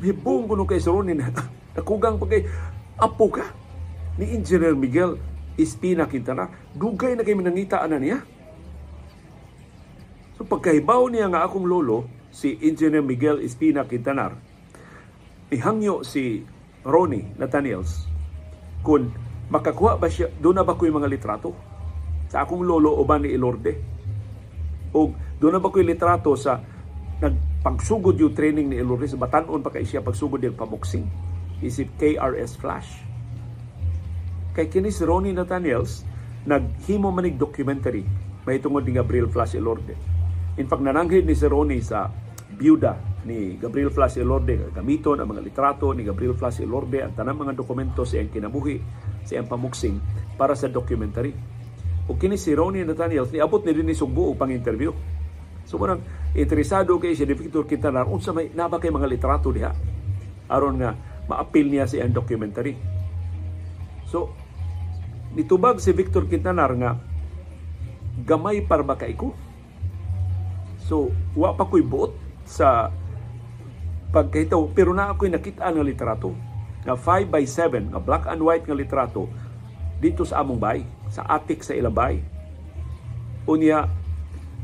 Hibong 0.00 0.48
ko 0.48 0.56
nung 0.56 0.68
kay 0.68 0.80
na, 1.12 1.28
nakugang 1.76 2.16
pa 2.16 2.26
kay, 2.26 2.48
apo 2.96 3.28
ka 3.28 3.44
ni 4.16 4.32
Engineer 4.32 4.72
Miguel 4.72 5.20
Espina 5.56 6.08
Quintana, 6.08 6.48
dugay 6.72 7.16
na 7.16 7.24
kay 7.24 7.36
minangitaan 7.36 7.92
na 7.92 8.00
niya. 8.00 8.18
So 10.36 10.44
pagkahibaw 10.44 11.08
niya 11.08 11.32
nga 11.32 11.44
akong 11.44 11.64
lolo, 11.64 12.08
si 12.32 12.56
Engineer 12.60 13.00
Miguel 13.00 13.40
Espina 13.40 13.88
Quintanar, 13.88 14.36
ihangyo 15.48 16.04
si 16.04 16.44
Ronnie 16.84 17.32
Nathaniels 17.40 18.04
kung 18.84 19.08
makakuha 19.52 19.98
ba 19.98 20.08
siya, 20.10 20.30
doon 20.40 20.60
na 20.60 20.64
ba 20.66 20.74
ko 20.74 20.86
yung 20.86 21.02
mga 21.02 21.10
litrato 21.10 21.54
sa 22.26 22.42
akong 22.42 22.66
lolo 22.66 22.94
o 22.94 23.02
ba 23.06 23.18
ni 23.20 23.30
Ilorde? 23.30 23.78
O 24.90 25.12
doon 25.38 25.52
na 25.56 25.60
ba 25.62 25.70
ko 25.70 25.78
yung 25.78 25.90
litrato 25.90 26.34
sa 26.34 26.58
nagpagsugod 27.22 28.18
yung 28.18 28.34
training 28.34 28.72
ni 28.72 28.76
Ilorde 28.82 29.06
sa 29.06 29.20
Batanon 29.20 29.62
pa 29.62 29.70
kay 29.70 29.86
siya 29.86 30.02
pagsugod 30.02 30.42
yung 30.42 30.58
paboxing? 30.58 31.06
Isip 31.62 31.94
KRS 31.96 32.60
Flash 32.60 33.06
kay 34.56 34.72
kini 34.72 34.88
si 34.88 35.04
Ronnie 35.04 35.36
Nathaniels 35.36 36.00
naghimo 36.48 37.12
manig 37.12 37.36
documentary 37.36 38.08
may 38.48 38.56
tungod 38.56 38.88
ni 38.88 38.96
Gabriel 38.96 39.28
Flash 39.28 39.52
Elorde. 39.52 39.92
In 40.56 40.64
fact, 40.64 40.80
nananghid 40.80 41.28
ni 41.28 41.36
si 41.36 41.44
Ronnie 41.44 41.84
sa 41.84 42.08
byuda 42.56 42.96
ni 43.26 43.58
Gabriel 43.58 43.90
Flash 43.90 44.22
Elorde 44.22 44.70
gamiton 44.70 45.18
ang 45.18 45.26
mga 45.26 45.42
litrato 45.42 45.90
ni 45.90 46.06
Gabriel 46.06 46.38
Flash 46.38 46.62
Elorde 46.62 47.02
ang 47.02 47.12
tanang 47.12 47.42
mga 47.42 47.58
dokumento 47.58 48.06
sa 48.06 48.22
iyang 48.22 48.30
kinabuhi 48.30 48.78
sa 49.26 49.34
iyang 49.36 49.50
pamuksing 49.50 49.98
para 50.38 50.54
sa 50.54 50.70
documentary. 50.70 51.34
O 52.06 52.14
kini 52.14 52.38
si 52.38 52.54
Ronnie 52.54 52.86
Nathaniels 52.86 53.34
ni 53.34 53.42
abot 53.42 53.58
ni 53.66 53.74
din 53.74 53.90
ni 53.90 53.98
Sugbo 53.98 54.30
pang 54.38 54.48
interview. 54.54 54.94
So 55.66 55.82
manang 55.82 56.06
interesado 56.38 56.94
kay 57.02 57.18
si 57.18 57.26
Victor 57.26 57.66
Quintanar 57.66 58.06
unsa 58.06 58.30
may 58.30 58.54
naba 58.54 58.78
kay 58.78 58.94
mga 58.94 59.10
litrato 59.10 59.50
diha 59.50 59.74
aron 60.46 60.78
nga 60.78 60.94
maapil 61.26 61.66
niya 61.66 61.90
sa 61.90 61.98
iyang 61.98 62.14
documentary. 62.14 62.78
So 64.06 64.30
nitubag 65.34 65.82
si 65.82 65.90
Victor 65.90 66.30
Quintanar 66.30 66.70
nga 66.78 66.94
gamay 68.22 68.64
para 68.64 68.80
ba 68.80 68.96
ko. 68.96 69.36
So, 70.86 71.10
wa 71.34 71.52
pa 71.52 71.66
ko'y 71.66 71.82
buot 71.82 72.14
sa 72.46 72.94
pagkahitaw. 74.16 74.72
Pero 74.72 74.96
na 74.96 75.12
ako'y 75.12 75.28
nakita 75.28 75.68
nga 75.68 75.84
litrato. 75.84 76.32
Nga 76.88 76.96
5 76.96 77.28
by 77.28 77.44
7, 77.44 77.92
nga 77.92 78.00
black 78.00 78.24
and 78.32 78.40
white 78.40 78.64
nga 78.64 78.72
litrato 78.72 79.28
dito 80.00 80.24
sa 80.24 80.40
among 80.40 80.56
bay, 80.56 80.80
sa 81.12 81.28
atik 81.28 81.60
sa 81.60 81.76
ilabay. 81.76 82.24
Unya, 83.44 83.84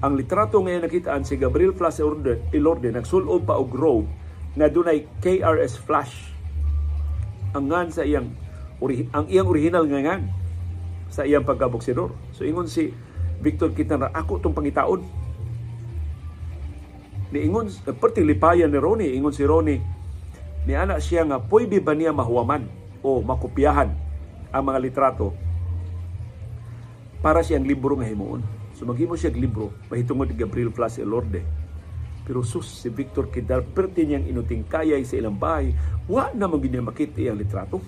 ang 0.02 0.18
litrato 0.18 0.58
ngayon 0.58 0.88
nakitaan 0.88 1.22
si 1.22 1.38
Gabriel 1.38 1.76
Flash 1.76 2.02
Ilorde 2.02 2.90
nagsulob 2.90 3.46
pa 3.46 3.54
og 3.54 3.70
robe 3.70 4.10
nga 4.58 4.66
dunay 4.66 5.06
KRS 5.22 5.78
Flash 5.78 6.34
ang 7.54 7.70
ngan 7.70 7.94
sa 7.94 8.02
iyang 8.02 8.26
ang 9.14 9.24
iyang 9.30 9.46
original 9.46 9.86
nga 9.86 10.02
ngan 10.02 10.22
sa 11.06 11.22
iyang 11.22 11.46
pagkaboksidor. 11.46 12.10
So 12.34 12.42
ingon 12.42 12.66
si 12.66 12.90
Victor 13.38 13.70
Quintana, 13.70 14.10
ako 14.10 14.42
tong 14.42 14.56
pangitaon. 14.56 15.21
Ni 17.32 17.48
ingon, 17.48 17.72
perti 17.96 18.20
lipayan 18.20 18.68
ni 18.68 18.76
Ronnie, 18.76 19.16
ingon 19.16 19.32
si 19.32 19.42
Ronnie, 19.48 19.80
ni 20.68 20.76
anak 20.76 21.00
siya 21.00 21.24
nga, 21.24 21.40
pwede 21.40 21.80
ba 21.80 21.96
niya 21.96 22.12
mahuwaman 22.12 22.68
o 23.00 23.24
makopyahan 23.24 23.88
ang 24.52 24.62
mga 24.62 24.78
litrato 24.84 25.32
para 27.24 27.40
siyang 27.40 27.64
libro 27.64 27.96
nga 27.96 28.04
himuon. 28.04 28.44
So 28.76 28.84
maghimo 28.84 29.16
siya 29.16 29.32
libro, 29.32 29.72
mahitungod 29.88 30.28
ni 30.28 30.36
Gabriel 30.36 30.74
Flas 30.76 31.00
Elorde. 31.00 31.40
Pero 32.22 32.44
sus, 32.44 32.68
si 32.68 32.92
Victor 32.92 33.32
Kidal, 33.32 33.66
perti 33.66 34.06
niyang 34.06 34.28
inuting 34.28 34.68
kayay 34.68 35.02
sa 35.02 35.18
ilang 35.18 35.34
bahay, 35.34 35.72
wa 36.06 36.30
na 36.36 36.46
magiging 36.46 36.84
makita 36.84 37.18
iyang 37.18 37.40
litrato. 37.40 37.82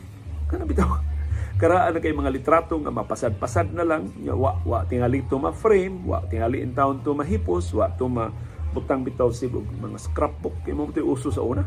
Kana 0.50 0.66
bitaw, 0.66 0.88
karaan 1.61 1.94
na 1.94 2.02
kay 2.02 2.16
mga 2.16 2.33
litrato 2.35 2.74
nga 2.80 2.90
mapasad-pasad 2.90 3.70
na 3.76 3.87
lang 3.87 4.11
wa 4.26 4.59
wa 4.66 4.83
tingali 4.88 5.22
to 5.30 5.38
ma 5.38 5.54
frame 5.54 6.02
wa 6.02 6.18
tingali 6.26 6.59
in 6.59 6.74
town 6.74 6.98
to 7.07 7.14
mahipos 7.14 7.70
wa 7.70 7.87
to 7.94 8.11
ma 8.11 8.35
butang 8.75 9.07
bitaw 9.07 9.31
sibog 9.31 9.63
mga 9.79 10.03
scrapbook. 10.03 10.59
Kay 10.67 10.75
mo 10.75 10.91
uso 10.91 11.31
sa 11.31 11.47
una? 11.47 11.63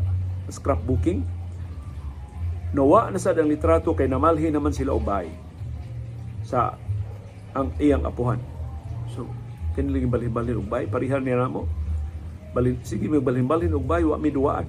Scrapbooking? 0.52 1.24
Nawa 2.76 3.08
na 3.08 3.17
sad 3.17 3.39
ang 3.39 3.48
litrato 3.48 3.96
kay 3.96 4.12
namalhi 4.12 4.52
naman 4.52 4.76
sila 4.76 4.91
ubay 4.91 5.32
sa 6.43 6.76
ang 7.56 7.72
iyang 7.80 8.04
apuhan. 8.04 8.43
So 9.08 9.24
kanilang 9.72 10.12
balhin-balhin 10.12 10.60
ubay 10.60 10.84
parihan 10.89 11.24
niya 11.24 11.48
namo 11.48 11.70
balhin 12.52 12.82
sige 12.82 13.08
may 13.08 13.24
balhin-balhin 13.24 13.72
ubay 13.72 14.04
wa 14.04 14.20
mi 14.20 14.36
duwaan. 14.36 14.67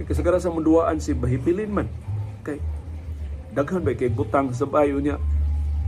Kay 0.00 0.08
kasagaran 0.08 0.40
sa 0.40 0.48
munduaan 0.48 0.96
si 0.96 1.12
bahibilin 1.12 1.68
man. 1.68 1.88
Kay 2.40 2.56
daghan 3.52 3.84
ba 3.84 3.92
kay 3.92 4.08
butang 4.08 4.48
sa 4.56 4.64
bayo 4.64 4.96
niya 4.96 5.20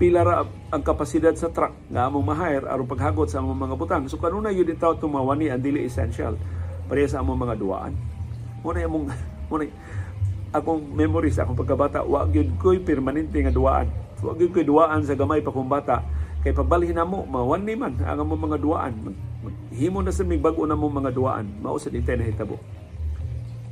pila 0.00 0.24
ra 0.24 0.48
ang 0.72 0.80
kapasidad 0.80 1.36
sa 1.36 1.52
truck 1.52 1.76
nga 1.92 2.08
among 2.08 2.24
ma-hire 2.24 2.64
aron 2.64 2.88
paghagot 2.88 3.28
sa 3.28 3.44
among 3.44 3.68
mga 3.68 3.76
butang. 3.76 4.04
So 4.08 4.16
kanuna 4.16 4.48
yun 4.48 4.72
itaw 4.72 4.96
tumawani 4.96 5.52
ang 5.52 5.60
dili 5.60 5.84
essential. 5.84 6.40
Pareha 6.88 7.04
sa 7.04 7.20
among 7.20 7.36
mga 7.36 7.60
duaan 7.60 7.92
mo 8.64 8.72
na 8.72 8.80
among 8.88 9.12
mo 9.52 9.54
na 9.60 9.68
akong 10.56 10.80
memories 10.96 11.36
akong 11.36 11.52
pagkabata 11.52 12.00
wa 12.00 12.24
gyud 12.24 12.56
koy 12.56 12.80
permanente 12.80 13.36
nga 13.44 13.52
duaan 13.52 13.92
wa 14.24 14.32
gyud 14.32 14.56
koy 14.56 14.64
duaan 14.64 15.04
sa 15.04 15.12
gamay 15.12 15.44
pa 15.44 15.52
kong 15.52 15.68
bata. 15.68 16.00
Kay 16.40 16.56
pagbalhin 16.56 16.96
namo 16.96 17.28
mawani 17.28 17.76
man 17.76 18.00
ang 18.00 18.24
among 18.24 18.48
mga 18.48 18.56
duaan 18.56 18.96
himo 19.76 20.00
na 20.00 20.16
sa 20.16 20.24
mig 20.24 20.40
bag-o 20.40 20.64
na 20.64 20.80
mong 20.80 21.04
mga 21.04 21.12
duaan 21.12 21.44
mao 21.60 21.76
sa 21.76 21.92
dintay 21.92 22.16
na 22.16 22.24
hitabo 22.24 22.56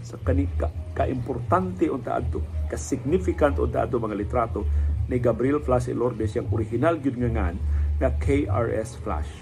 sa 0.04 0.20
kanika 0.20 0.68
ka-importante 0.92 1.88
unta 1.88 2.16
adto 2.16 2.40
ka-significant 2.68 3.60
unta 3.60 3.84
adto 3.84 4.00
mga 4.00 4.16
litrato 4.16 4.64
ni 5.08 5.16
Gabriel 5.18 5.64
Flash 5.64 5.88
Elorde 5.88 6.28
siyang 6.28 6.52
original 6.52 7.00
gyud 7.00 7.16
nga 7.16 7.30
ngan 7.32 7.56
nga 7.98 8.08
KRS 8.20 9.00
Flash. 9.00 9.32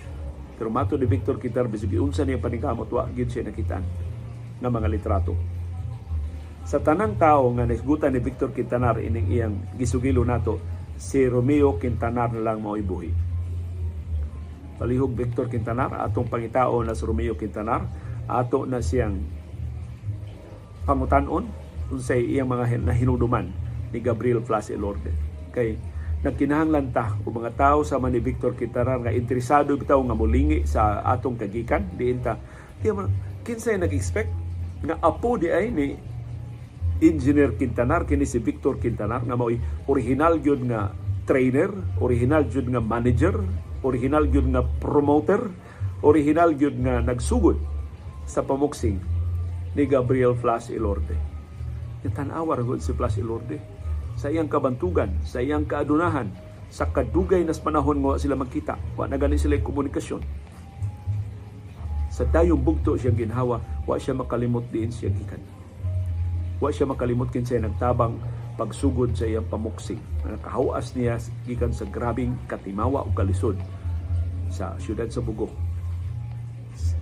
Pero 0.57 0.73
mato 0.73 0.97
ni 0.97 1.05
Victor 1.05 1.37
Kitar 1.37 1.69
bisig 1.69 1.93
unsa 1.99 2.25
niya 2.25 2.41
paningkamot 2.41 2.89
wa 2.89 3.05
gyud 3.11 3.29
siya 3.29 3.45
nakitaan 3.45 3.85
nga 4.63 4.71
mga 4.73 4.89
litrato. 4.89 5.35
Sa 6.67 6.83
tanang 6.83 7.15
tao 7.21 7.51
nga 7.55 7.63
nasgutan 7.63 8.11
ni 8.11 8.19
Victor 8.19 8.51
Quintanar 8.51 8.99
ining 8.99 9.31
iyang 9.31 9.55
gisugilo 9.79 10.27
nato 10.27 10.59
si 10.99 11.23
Romeo 11.29 11.79
Quintanar 11.79 12.35
na 12.35 12.43
lang 12.43 12.59
mao 12.59 12.75
ibuhi 12.75 13.27
palihog 14.77 15.17
Victor 15.17 15.49
Quintanar 15.49 15.97
atong 16.05 16.29
pangitao 16.29 16.85
na 16.85 16.93
si 16.93 17.03
Romeo 17.09 17.35
Quintanar 17.35 17.89
ato 18.29 18.69
na 18.69 18.85
siyang 18.85 19.17
pangutanon 20.85 21.49
unsay 21.89 22.23
iyang 22.29 22.51
mga 22.51 22.85
nahinuduman 22.85 23.51
ni 23.91 23.99
Gabriel 24.05 24.45
Flas 24.45 24.69
Elorde 24.69 25.26
kay 25.57 25.81
nagkinahanglan 26.21 26.93
ta. 26.93 27.17
O 27.25 27.33
mga 27.33 27.57
tao 27.57 27.81
sa 27.81 27.97
man 27.97 28.13
ni 28.13 28.21
Victor 28.21 28.53
Quintanar 28.53 29.01
nga 29.01 29.15
interesado 29.15 29.73
bitaw 29.81 29.97
nga 30.05 30.13
mulingi 30.13 30.69
sa 30.69 31.01
atong 31.01 31.41
kagikan. 31.41 31.89
Diin 31.97 32.21
ta 32.21 32.37
kinsay 33.47 33.81
nag-expect 33.81 34.29
nga 34.85 35.01
apo 35.01 35.41
di 35.41 35.49
ay 35.49 35.73
ni 35.73 35.97
Engineer 37.01 37.55
Quintanar 37.55 38.05
kini 38.05 38.29
si 38.29 38.43
Victor 38.43 38.77
Quintanar 38.77 39.25
nga 39.25 39.37
mao'y 39.39 39.87
original 39.89 40.43
gyud 40.43 40.67
nga 40.67 40.93
trainer, 41.29 41.71
original 42.03 42.47
gyud 42.49 42.69
nga 42.73 42.83
manager, 42.83 43.37
original 43.85 44.25
gyud 44.27 44.49
nga 44.51 44.63
promoter, 44.81 45.47
original 46.03 46.57
gyud 46.57 46.77
nga 46.81 47.05
nagsugod 47.05 47.59
sa 48.27 48.43
pamuksing 48.43 48.99
ni 49.77 49.85
Gabriel 49.85 50.35
Flash 50.35 50.73
Ilorde. 50.73 51.15
Itanawa 52.03 52.57
gud 52.65 52.81
si 52.81 52.97
Flash 52.97 53.21
Ilorde 53.21 53.76
sa 54.17 54.33
iyang 54.33 54.49
kabantugan, 54.49 55.13
sa 55.23 55.45
iyang 55.45 55.69
kaadunahan, 55.69 56.33
sa 56.73 56.89
kadugay 56.89 57.45
nas 57.45 57.61
panahon 57.61 58.01
nga 58.03 58.19
sila 58.19 58.35
magkita, 58.35 58.75
wa 58.97 59.05
na 59.07 59.21
gani 59.21 59.37
sila 59.37 59.61
komunikasyon. 59.61 60.25
Sa 62.09 62.25
dayong 62.25 62.65
bugto 62.65 62.97
siya 62.97 63.13
ginhawa, 63.13 63.61
wa 63.85 63.97
siya 64.01 64.17
makalimot 64.17 64.65
diin 64.73 64.89
siya 64.89 65.13
gikan. 65.13 65.41
Wa 66.57 66.73
siya 66.73 66.89
makalimot 66.89 67.29
kin 67.29 67.45
siya 67.45 67.61
nagtabang 67.61 68.17
pagsugod 68.57 69.13
sa 69.13 69.29
iyang 69.29 69.45
pamuksing. 69.53 70.01
Nakahawas 70.25 70.97
niya 70.97 71.21
gikan 71.45 71.77
sa 71.77 71.85
grabing 71.85 72.33
katimawa 72.49 73.05
o 73.05 73.13
kalisod 73.13 73.61
sa 74.49 74.73
siyudad 74.81 75.13
sa 75.13 75.21
Bugo. 75.21 75.53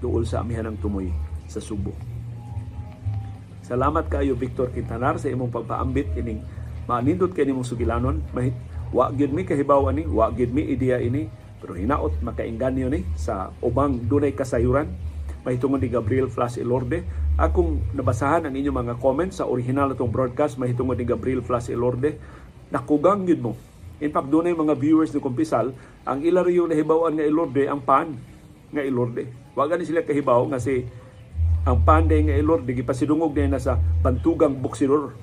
Duol 0.03 0.27
sa 0.27 0.43
amihan 0.43 0.67
ng 0.67 0.83
tumoy 0.83 1.09
sa 1.47 1.63
Subo. 1.63 1.95
Salamat 3.65 4.11
kayo 4.13 4.37
Victor 4.37 4.69
Quintanar 4.75 5.17
sa 5.17 5.33
imong 5.33 5.49
pagpaambit 5.49 6.13
ining 6.19 6.45
manindot 6.85 7.33
kay 7.33 7.49
nimong 7.49 7.67
sugilanon. 7.67 8.21
May 8.33 8.53
wa 8.95 9.11
gyud 9.11 9.33
mi 9.35 9.43
kahibaw 9.43 9.91
ani, 9.91 10.07
wa 10.07 10.31
gyud 10.31 10.55
mi 10.55 10.69
ideya 10.69 11.01
ini, 11.01 11.27
pero 11.59 11.75
hinaot 11.75 12.21
makainganyo 12.21 12.93
ni 12.93 13.03
sa 13.17 13.51
ubang 13.65 13.97
dunay 14.05 14.37
kasayuran 14.37 14.87
mahitungod 15.45 15.85
ni 15.85 15.93
Gabriel 15.93 16.33
Flas 16.33 16.57
Elorde. 16.57 17.05
Akong 17.37 17.83
nabasahan 17.93 18.49
ang 18.49 18.55
inyong 18.57 18.79
mga 18.89 18.95
comments 18.99 19.39
sa 19.39 19.49
original 19.49 19.93
natong 19.93 20.09
broadcast 20.09 20.57
mahitungod 20.57 20.97
ni 20.97 21.05
Gabriel 21.05 21.45
Flas 21.45 21.69
Elorde. 21.69 22.17
Nakugang 22.73 23.29
yun 23.29 23.41
mo. 23.41 23.53
In 24.03 24.11
fact, 24.11 24.33
doon 24.33 24.51
mga 24.51 24.75
viewers 24.75 25.15
ni 25.15 25.21
Kumpisal, 25.23 25.71
ang 26.03 26.19
ilariyo 26.25 26.67
na 26.67 26.75
hibawan 26.75 27.15
nga 27.15 27.25
Elorde, 27.25 27.69
ang 27.71 27.85
pan 27.85 28.17
nga 28.75 28.83
Elorde. 28.83 29.31
Waga 29.55 29.79
ni 29.79 29.87
sila 29.87 30.03
kahibaw 30.03 30.43
nga 30.51 30.59
si 30.59 30.83
ang 31.65 31.81
panday 31.81 32.21
nga 32.27 32.35
Elorde, 32.35 32.75
gipasidungog 32.75 33.33
na 33.37 33.61
sa 33.61 33.79
bantugang 34.03 34.59
buksidor 34.59 35.17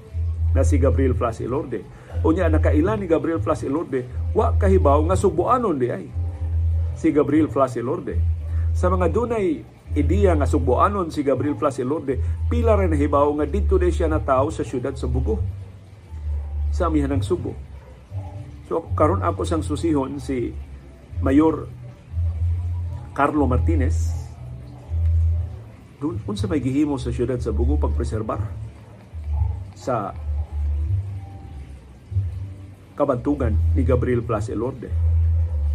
na 0.51 0.61
si 0.67 0.77
Gabriel 0.77 1.15
Flas 1.15 1.39
Elorde. 1.39 1.83
Unya 2.21 2.51
nakailan 2.51 3.01
ni 3.01 3.07
Gabriel 3.07 3.39
Flas 3.39 3.63
Elorde, 3.63 4.05
wa 4.35 4.53
kahibaw 4.55 5.01
nga 5.07 5.17
subuanon 5.17 5.75
di 5.79 5.87
ay 5.89 6.05
si 6.95 7.09
Gabriel 7.09 7.47
Flas 7.47 7.75
Elorde. 7.79 8.19
Sa 8.75 8.91
mga 8.91 9.11
dunay 9.11 9.63
ideya 9.95 10.35
nga 10.35 10.47
subuanon 10.47 11.11
si 11.11 11.23
Gabriel 11.23 11.59
Flas 11.59 11.79
Elorde, 11.79 12.19
pila 12.47 12.79
rin 12.79 12.95
hibaw 12.95 13.27
nga 13.39 13.47
dito 13.47 13.75
de 13.75 13.91
siya 13.91 14.07
nataw 14.07 14.47
sa 14.51 14.63
syudad 14.63 14.95
sa 14.95 15.07
Bugo. 15.07 15.39
Sa 16.71 16.87
amihan 16.87 17.11
ng 17.11 17.23
Subo. 17.23 17.51
So 18.71 18.87
karon 18.95 19.19
ako 19.19 19.43
sang 19.43 19.59
susihon 19.59 20.23
si 20.23 20.55
Mayor 21.19 21.67
Carlo 23.11 23.43
Martinez 23.43 24.15
doon 25.99 26.17
unsa 26.25 26.47
may 26.47 26.63
gihimo 26.63 26.95
sa 26.95 27.11
syudad 27.11 27.37
sa 27.37 27.51
Bugo 27.53 27.75
pagpreserbar 27.77 28.39
sa 29.75 30.15
kabantugan 33.01 33.57
ni 33.73 33.81
Gabriel 33.81 34.21
Plas 34.21 34.53
Elorde. 34.53 34.93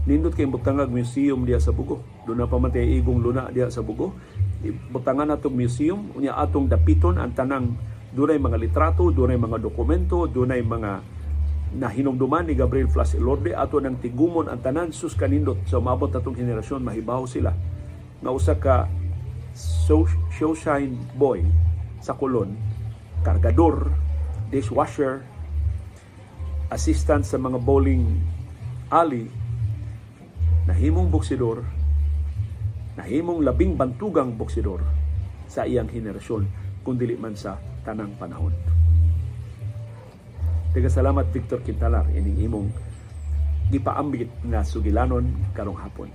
Nindot 0.06 0.30
kay 0.38 0.46
Butangag 0.46 0.86
Museum 0.86 1.42
diya 1.42 1.58
sa 1.58 1.74
Bugo. 1.74 1.98
Doon 2.22 2.38
na 2.38 2.46
pamatay 2.46 3.02
igong 3.02 3.18
luna 3.18 3.50
diya 3.50 3.66
sa 3.66 3.82
Bugo. 3.82 4.14
Butangan 4.94 5.26
natong 5.26 5.58
museum, 5.58 6.14
unya 6.14 6.38
atong 6.38 6.70
dapiton 6.70 7.18
ang 7.18 7.34
tanang 7.34 7.74
dunay 8.14 8.38
mga 8.38 8.56
litrato, 8.62 9.10
dunay 9.10 9.34
mga 9.34 9.58
dokumento, 9.58 10.30
dunay 10.30 10.62
mga 10.62 11.02
na 11.76 11.90
hinumduman 11.90 12.46
ni 12.46 12.54
Gabriel 12.54 12.86
Flas 12.86 13.18
Elorde 13.18 13.50
ato 13.50 13.82
nang 13.82 13.98
tigumon 13.98 14.46
ang 14.46 14.62
tanan 14.62 14.94
sus 14.94 15.18
kanindot 15.18 15.58
sa 15.66 15.82
umabot 15.82 16.08
natong 16.08 16.38
henerasyon 16.38 16.80
mahibaw 16.80 17.26
sila 17.26 17.52
nga 18.22 18.30
usa 18.30 18.54
ka 18.54 18.86
show 20.32 20.54
shine 20.54 20.94
boy 21.18 21.42
sa 22.00 22.14
kulon 22.14 22.54
kargador 23.26 23.92
dishwasher 24.48 25.26
assistant 26.70 27.22
sa 27.22 27.38
mga 27.38 27.62
bowling 27.62 28.18
alley 28.90 29.30
nahimong 30.66 31.06
boksidor 31.10 31.62
nahimong 32.98 33.44
labing 33.44 33.78
bantugang 33.78 34.34
boksidor 34.34 34.82
sa 35.46 35.62
iyang 35.62 35.86
henerasyon 35.86 36.48
kung 36.82 36.98
dili 36.98 37.14
man 37.14 37.34
sa 37.38 37.54
tanang 37.86 38.10
panahon. 38.18 38.50
Tiga 40.74 40.90
salamat 40.90 41.30
Victor 41.30 41.62
Quintalar 41.62 42.10
ining 42.12 42.36
imong 42.50 42.68
gipaambit 43.70 44.28
nga 44.46 44.66
sugilanon 44.66 45.26
karong 45.54 45.78
hapon. 45.78 46.10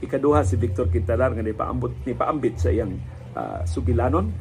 Ikaduha 0.00 0.42
si 0.44 0.56
Victor 0.56 0.88
Quintalar 0.88 1.36
nga 1.36 1.44
nipaambot 1.44 1.92
nipaambit 2.08 2.56
sa 2.56 2.72
iyang 2.72 2.96
uh, 3.36 3.60
sugilanon 3.68 4.32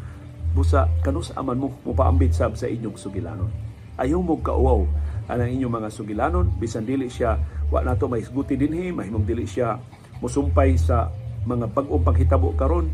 busa 0.53 0.85
kanus 1.01 1.33
aman 1.33 1.57
mo 1.57 1.67
mupaambit 1.83 2.31
sab 2.31 2.55
sa 2.55 2.69
inyong 2.69 2.95
sugilanon. 2.95 3.51
Ayaw 3.97 4.21
mo 4.21 4.39
kauaw 4.39 4.85
ang 5.29 5.47
inyong 5.47 5.73
mga 5.79 5.89
sugilanon 5.89 6.47
bisan 6.59 6.83
dili 6.83 7.07
siya 7.07 7.39
wa 7.71 7.79
nato 7.79 8.11
mahisguti 8.11 8.59
dinhi 8.59 8.91
mahimong 8.91 9.23
dili 9.23 9.47
siya 9.47 9.79
musumpay 10.19 10.75
sa 10.75 11.07
mga 11.43 11.71
bag-ong 11.71 12.03
paghitabo 12.03 12.55
karon 12.55 12.91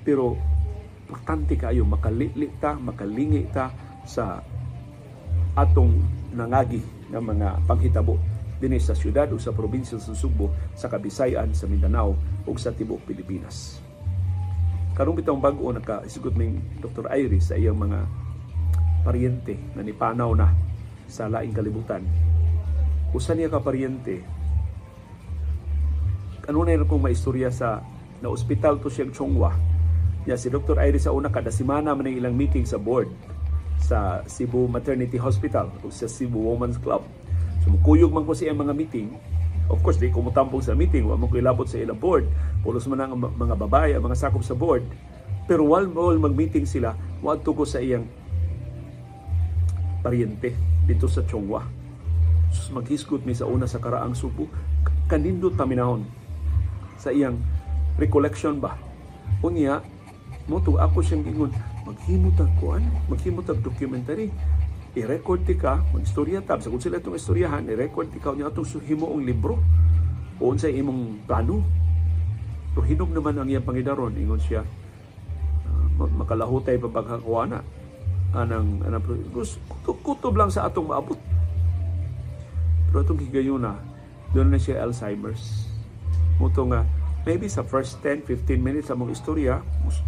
pero 0.00 0.36
importante 1.06 1.54
kayo 1.54 1.84
makalili 1.84 2.48
ta 2.60 2.74
makalingi 2.76 3.46
ta 3.52 3.70
sa 4.06 4.40
atong 5.56 5.92
nangagi 6.36 6.80
ng 7.12 7.22
mga 7.22 7.48
panghitabo 7.64 8.16
dinhi 8.56 8.80
sa 8.80 8.96
syudad 8.96 9.28
o 9.32 9.36
sa 9.36 9.52
probinsya 9.52 10.00
sa 10.00 10.16
Subo, 10.16 10.48
sa 10.72 10.88
Kabisayan, 10.88 11.52
sa 11.52 11.68
Mindanao 11.68 12.16
ug 12.48 12.56
sa 12.56 12.72
tibuok 12.72 13.04
Pilipinas. 13.04 13.84
Karong 14.96 15.20
bitong 15.20 15.44
bag-o 15.44 15.76
nakaisigot 15.76 16.32
ning 16.40 16.56
Dr. 16.80 17.04
Iris 17.12 17.52
sa 17.52 17.60
iyang 17.60 17.76
mga 17.76 18.08
paryente 19.04 19.60
na 19.76 19.84
nipanaw 19.84 20.32
na 20.32 20.48
sa 21.06 21.30
laing 21.30 21.54
kalibutan. 21.54 22.02
Usa 23.14 23.32
niya 23.32 23.50
ka 23.50 23.62
paryente 23.62 24.36
kanunay 26.46 26.78
kong 26.86 27.02
maistorya 27.02 27.50
sa 27.50 27.82
na 28.22 28.30
ospital 28.30 28.78
to 28.78 28.86
siyang 28.86 29.10
Chongwa. 29.10 29.50
Ya 30.26 30.38
si 30.38 30.46
Dr. 30.46 30.78
Iris 30.78 31.10
sa 31.10 31.14
una 31.14 31.26
kada 31.26 31.50
semana 31.50 31.90
man 31.94 32.06
ilang 32.06 32.38
meeting 32.38 32.62
sa 32.62 32.78
board 32.78 33.10
sa 33.82 34.22
Cebu 34.30 34.70
Maternity 34.70 35.18
Hospital 35.18 35.70
o 35.82 35.90
sa 35.90 36.06
Cebu 36.06 36.38
Women's 36.38 36.78
Club. 36.78 37.02
So 37.62 37.74
mukuyog 37.74 38.14
man 38.14 38.22
ko 38.22 38.32
siya 38.34 38.54
mga 38.54 38.74
meeting. 38.74 39.10
Of 39.66 39.82
course, 39.82 39.98
di 39.98 40.14
ko 40.14 40.22
mutampong 40.22 40.62
sa 40.62 40.78
meeting, 40.78 41.10
wa 41.10 41.18
mo 41.18 41.26
ko 41.26 41.42
ilabot 41.42 41.66
sa 41.66 41.82
ilang 41.82 41.98
board. 41.98 42.30
Pulos 42.62 42.86
man 42.86 43.02
ang 43.02 43.18
mga 43.18 43.58
babae, 43.58 43.98
ang 43.98 44.06
mga 44.06 44.14
sakop 44.14 44.46
sa 44.46 44.54
board. 44.54 44.86
Pero 45.50 45.66
while, 45.66 45.90
while 45.90 46.14
mag-meeting 46.22 46.62
sila, 46.62 46.94
wag 47.18 47.42
ko 47.42 47.66
sa 47.66 47.82
iyang 47.82 48.06
paryente 50.06 50.54
dito 50.86 51.10
sa 51.10 51.26
Chongwa. 51.26 51.66
Sus 52.54 52.70
maghisgot 52.70 53.26
mi 53.26 53.34
sa 53.34 53.50
una 53.50 53.66
sa 53.66 53.82
karaang 53.82 54.14
supo, 54.14 54.46
kanindot 55.10 55.58
taminahon 55.58 56.06
sa 56.96 57.10
iyang 57.10 57.36
recollection 57.98 58.62
ba. 58.62 58.78
Unya, 59.42 59.82
mo 60.46 60.62
ako 60.62 61.02
siyang 61.02 61.26
ingon, 61.26 61.52
maghimutag 61.84 62.50
kuan, 62.62 62.86
maghimutag 63.10 63.58
documentary. 63.60 64.30
I-record 64.96 65.44
ti 65.44 65.52
ka, 65.58 65.84
mag-istorya 65.92 66.40
tab. 66.40 66.64
Sa 66.64 66.72
kung 66.72 66.80
sila 66.80 66.96
itong 66.96 67.20
istoryahan, 67.20 67.68
i-record 67.68 68.08
ti 68.08 68.16
ka 68.16 68.32
niya 68.32 68.48
itong 68.48 68.64
suhimo 68.64 69.12
ang 69.12 69.28
libro. 69.28 69.60
O 70.40 70.56
sa 70.56 70.72
imong 70.72 71.28
plano. 71.28 71.60
So 72.72 72.80
hinog 72.80 73.12
naman 73.12 73.36
ang 73.36 73.48
iyang 73.48 73.66
pangidaron. 73.66 74.16
Ingon 74.16 74.40
siya, 74.40 74.64
uh, 76.00 76.08
makalahutay 76.16 76.80
pa 76.80 76.88
pagkakuana. 76.88 77.60
Anang, 78.34 78.82
anang, 78.82 79.02
kutob, 79.30 79.96
kutob 80.02 80.34
lang 80.34 80.50
sa 80.50 80.66
atong 80.66 80.90
maabot. 80.90 81.18
Pero 82.90 83.04
itong 83.04 83.20
higayuna, 83.22 83.76
doon 84.34 84.50
na 84.50 84.58
siya 84.58 84.82
Alzheimer's. 84.82 85.70
Muto 86.40 86.66
nga, 86.68 86.82
maybe 87.26 87.50
sa 87.50 87.66
first 87.66 87.98
10-15 88.02 88.58
minutes 88.62 88.88
among 88.94 89.10
istorya 89.10 89.58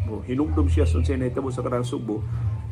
mo 0.06 0.22
hinumdum 0.22 0.70
siya 0.70 0.86
sa 0.86 1.02
siya 1.02 1.18
nahitabo 1.18 1.50
sa 1.50 1.66
karang 1.66 1.82
Subo 1.82 2.22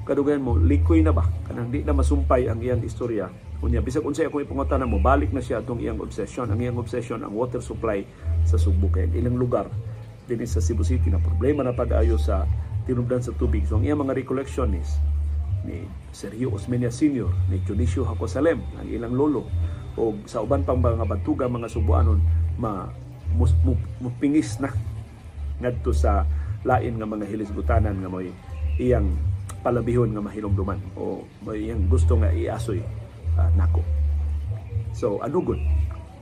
kadugan 0.06 0.38
mo 0.38 0.54
likoy 0.54 1.02
na 1.02 1.10
ba? 1.10 1.26
Kanang 1.50 1.74
di 1.74 1.82
na 1.82 1.90
masumpay 1.90 2.46
ang 2.46 2.62
iyang 2.62 2.78
istorya. 2.86 3.26
Unya 3.58 3.82
bisag 3.82 4.06
unsay 4.06 4.30
akong 4.30 4.46
ipungutan 4.46 4.86
mo 4.86 5.02
balik 5.02 5.34
na 5.34 5.42
siya 5.42 5.58
atong 5.58 5.82
iyang 5.82 5.98
obsession. 5.98 6.46
Ang 6.46 6.62
iyang 6.62 6.78
obsession 6.78 7.26
ang 7.26 7.34
water 7.34 7.58
supply 7.58 8.06
sa 8.46 8.54
Subo 8.54 8.86
kay 8.86 9.10
ilang 9.18 9.34
lugar 9.34 9.66
dinhi 10.30 10.46
sa 10.46 10.62
Cebu 10.62 10.86
City 10.86 11.10
na 11.10 11.18
problema 11.18 11.66
na 11.66 11.74
pag-ayo 11.74 12.14
sa 12.14 12.46
tinubdan 12.86 13.18
sa 13.18 13.34
tubig. 13.34 13.66
So 13.66 13.82
ang 13.82 13.84
iyang 13.84 13.98
mga 14.06 14.14
recollection 14.14 14.78
is 14.78 14.94
ni 15.66 15.84
Sergio 16.14 16.54
Osmeña 16.54 16.88
Sr., 16.88 17.28
ni 17.50 17.60
Junicio 17.66 18.06
Hacosalem, 18.06 18.62
ang 18.78 18.88
ilang 18.88 19.12
lolo, 19.12 19.42
o 19.98 20.14
sa 20.24 20.40
uban 20.40 20.62
pang 20.62 20.78
mga 20.78 21.04
bantuga 21.04 21.50
mga 21.50 21.68
Subuanon, 21.68 22.20
ma 22.56 22.88
mupingis 24.00 24.62
na 24.62 24.70
ngadto 25.60 25.90
sa 25.90 26.24
lain 26.62 26.96
nga 26.96 27.08
mga 27.08 27.26
hilisgutanan 27.26 27.98
nga 28.00 28.08
mo'y 28.08 28.30
iyang 28.80 29.12
palabihon 29.60 30.14
nga 30.14 30.22
mahilomduman 30.22 30.78
o 30.94 31.26
may 31.42 31.68
yang 31.68 31.84
gusto 31.90 32.16
nga 32.16 32.30
iasoy 32.32 32.80
ah, 33.36 33.50
nako. 33.58 33.82
So 34.96 35.20
anugod, 35.20 35.60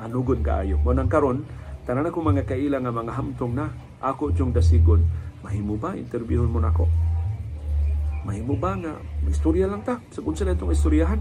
anugod 0.00 0.42
kaayo. 0.42 0.80
Mo 0.82 0.90
nang 0.90 1.10
karon 1.12 1.46
tanan 1.84 2.08
ako 2.08 2.24
mga 2.24 2.48
kaila 2.48 2.80
nga 2.80 2.92
mga 2.94 3.12
hamtong 3.12 3.52
na 3.52 3.68
ako 4.00 4.32
yung 4.32 4.56
dasigon 4.56 5.04
mahimo 5.44 5.76
ba 5.76 5.92
interviewon 5.92 6.48
mo 6.48 6.56
nako 6.56 6.88
mahimo 8.24 8.56
ba 8.56 8.74
nga 8.74 8.96
istorya 9.28 9.68
lang 9.68 9.84
ta. 9.84 10.00
Sa 10.10 10.24
kung 10.24 10.34
sila 10.36 10.56
itong 10.56 10.72
istoryahan. 10.72 11.20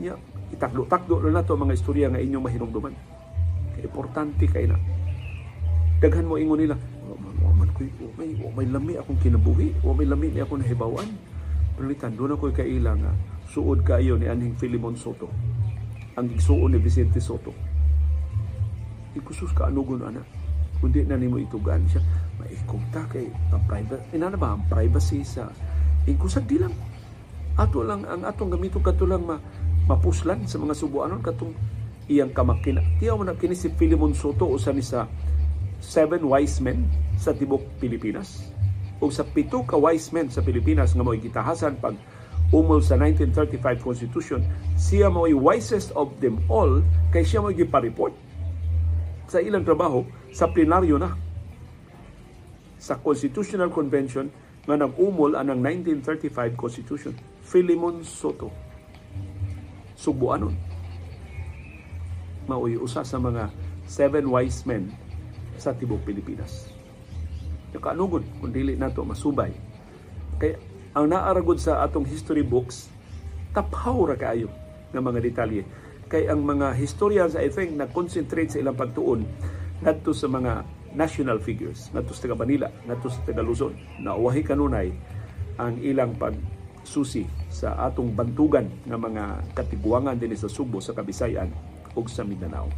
Nya 0.00 0.16
itakdo-takdo 0.52 1.20
na 1.24 1.40
nato 1.40 1.56
mga 1.56 1.76
istorya 1.76 2.08
nga 2.12 2.20
inyong 2.20 2.44
mahinungduman 2.44 2.92
kay 3.76 3.84
importante 3.88 4.44
kay 4.48 4.68
na. 4.68 4.76
Daghan 6.00 6.28
mo 6.28 6.36
ingon 6.36 6.60
nila 6.60 6.76
"Wa 7.40 7.52
man- 7.56 7.72
koy 7.72 7.88
wa 8.00 8.10
may 8.20 8.30
wa 8.36 8.50
may 8.52 8.68
lami 8.68 8.92
akong 9.00 9.20
kinabuhi. 9.20 9.72
Wa 9.80 9.92
may 9.96 10.08
lami 10.08 10.28
ni 10.32 10.40
ako 10.40 10.60
nahibawan. 10.60 11.08
Palitan 11.72 12.12
doon 12.16 12.36
ako 12.36 12.52
kaila 12.52 12.92
nga 13.00 13.12
suod 13.48 13.80
kayo 13.84 14.20
ni 14.20 14.28
aning 14.28 14.56
Filimon 14.56 14.96
Soto. 14.96 15.28
Ang 16.20 16.28
igsuon 16.36 16.76
ni 16.76 16.78
Vicente 16.80 17.16
Soto. 17.20 17.52
Ikusus 19.16 19.52
ka 19.56 19.72
anugon 19.72 20.04
ana. 20.04 20.20
Kundi 20.80 21.04
na 21.04 21.16
nimo 21.16 21.40
itugan 21.40 21.84
siya. 21.88 22.04
Maikog 22.36 22.84
ta 22.92 23.04
kay 23.08 23.28
ang 23.52 23.64
privacy 23.64 24.04
ina 24.12 24.28
na 24.28 24.36
ba 24.36 24.52
ang 24.56 24.64
privacy 24.68 25.24
sa 25.24 25.48
ikusag 26.08 26.46
di 26.48 26.58
lang. 26.58 26.74
Ato 27.58 27.84
lang 27.84 28.02
ang 28.08 28.24
atong 28.24 28.56
gamito 28.56 28.80
kato 28.80 29.04
lang 29.04 29.28
ma, 29.28 29.36
mapuslan 29.86 30.48
sa 30.48 30.56
mga 30.56 30.74
subuanon 30.74 31.20
katong 31.20 31.52
iyang 32.08 32.32
kamakina. 32.32 32.82
Tiyaw 32.98 33.20
mo 33.20 33.24
na 33.26 33.36
kini 33.36 33.54
si 33.54 33.70
Philemon 33.74 34.16
Soto 34.16 34.48
usa 34.48 34.72
ni 34.72 34.82
sa 34.82 35.06
seven 35.82 36.24
wise 36.26 36.62
men 36.62 36.86
sa 37.18 37.34
tibok 37.34 37.62
Pilipinas. 37.78 38.50
O 39.02 39.10
sa 39.10 39.26
pito 39.26 39.62
ka 39.66 39.74
wise 39.76 40.14
men 40.14 40.30
sa 40.30 40.42
Pilipinas 40.42 40.94
nga 40.94 41.02
mo'y 41.02 41.18
gitahasan 41.18 41.78
pag 41.82 41.98
umol 42.54 42.84
sa 42.84 42.94
1935 43.00 43.82
Constitution 43.82 44.40
siya 44.76 45.08
mo'y 45.08 45.34
wisest 45.34 45.90
of 45.98 46.12
them 46.22 46.38
all 46.46 46.84
kay 47.10 47.26
siya 47.26 47.42
mo'y 47.42 47.56
gipareport 47.56 48.14
sa 49.26 49.40
ilang 49.40 49.64
trabaho 49.64 50.04
sa 50.30 50.52
plenaryo 50.52 51.00
na. 51.00 51.16
Sa 52.76 52.98
Constitutional 52.98 53.70
Convention 53.70 54.28
nga 54.62 54.78
nag-umol 54.78 55.34
anang 55.34 55.58
1935 55.58 56.54
Constitution. 56.54 57.14
Philemon 57.42 58.06
Soto. 58.06 58.50
Subuanon. 59.98 60.54
Maoy 62.46 62.78
usa 62.78 63.02
sa 63.02 63.18
mga 63.18 63.50
seven 63.86 64.30
wise 64.30 64.62
men 64.66 64.90
sa 65.58 65.74
tibok 65.74 66.02
Pilipinas. 66.06 66.70
Nakaanugod 67.74 68.22
kung 68.38 68.50
dili 68.54 68.78
nato 68.78 69.02
masubay. 69.02 69.50
Kaya 70.38 70.58
ang 70.92 71.08
naaragod 71.08 71.56
sa 71.56 71.82
atong 71.82 72.04
history 72.04 72.44
books, 72.44 72.92
taphaw 73.56 74.12
ra 74.12 74.16
kaayo 74.16 74.52
ng 74.92 75.02
mga 75.02 75.18
detalye. 75.24 75.62
Kay 76.12 76.28
ang 76.28 76.44
mga 76.44 76.76
historians, 76.76 77.32
I 77.32 77.48
think, 77.48 77.72
na-concentrate 77.72 78.52
sa 78.52 78.60
ilang 78.60 78.76
pagtuon 78.76 79.24
ngadto 79.80 80.12
sa 80.12 80.28
mga 80.28 80.81
national 80.92 81.40
figures, 81.40 81.88
ngadto 81.92 82.12
sa 82.12 82.28
taga 82.28 82.36
Manila, 82.36 82.68
ngadto 82.84 83.08
sa 83.08 83.20
Luzon, 83.40 83.74
na 84.00 84.16
uwahi 84.16 84.44
kanunay 84.44 84.92
ang 85.56 85.76
ilang 85.80 86.16
pagsusi 86.16 87.28
sa 87.52 87.76
atong 87.88 88.12
bantugan 88.12 88.68
ng 88.88 88.96
mga 88.96 89.24
katigwangan 89.56 90.16
din 90.16 90.36
sa 90.36 90.48
Subo, 90.48 90.80
sa 90.80 90.96
Kabisayan 90.96 91.52
ug 91.92 92.08
sa 92.08 92.24
Mindanao. 92.24 92.68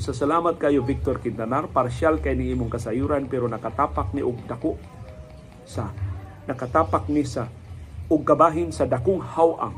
Sa 0.00 0.16
salamat 0.16 0.56
kayo 0.56 0.80
Victor 0.80 1.20
Quintanar, 1.20 1.68
partial 1.68 2.16
kay 2.24 2.32
ni 2.32 2.48
imong 2.56 2.72
kasayuran 2.72 3.28
pero 3.28 3.44
nakatapak 3.44 4.16
ni 4.16 4.24
og 4.24 4.40
dako 4.48 4.80
sa 5.68 5.92
nakatapak 6.48 7.12
ni 7.12 7.28
sa 7.28 7.46
og 8.08 8.24
kabahin 8.24 8.72
sa 8.72 8.88
dakong 8.88 9.20
hawang 9.20 9.76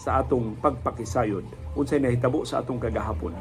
sa 0.00 0.24
atong 0.24 0.56
pagpakisayod 0.60 1.44
unsay 1.76 2.00
nahitabo 2.00 2.44
sa 2.48 2.64
atong 2.64 2.80
kagahapon 2.80 3.36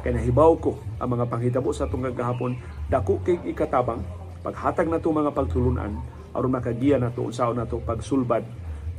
kay 0.00 0.16
nahibaw 0.16 0.56
ko 0.56 0.80
ang 0.96 1.16
mga 1.16 1.28
panghitabo 1.28 1.70
sa 1.70 1.84
atong 1.84 2.08
kagahapon 2.12 2.56
dako 2.88 3.20
kay 3.20 3.36
ikatabang 3.44 4.00
paghatag 4.40 4.88
nato 4.88 5.12
mga 5.12 5.32
pagtulunan 5.36 5.92
aron 6.32 6.52
makagiya 6.52 6.96
nato 6.96 7.24
unsaon 7.24 7.60
nato 7.60 7.80
pagsulbad 7.84 8.44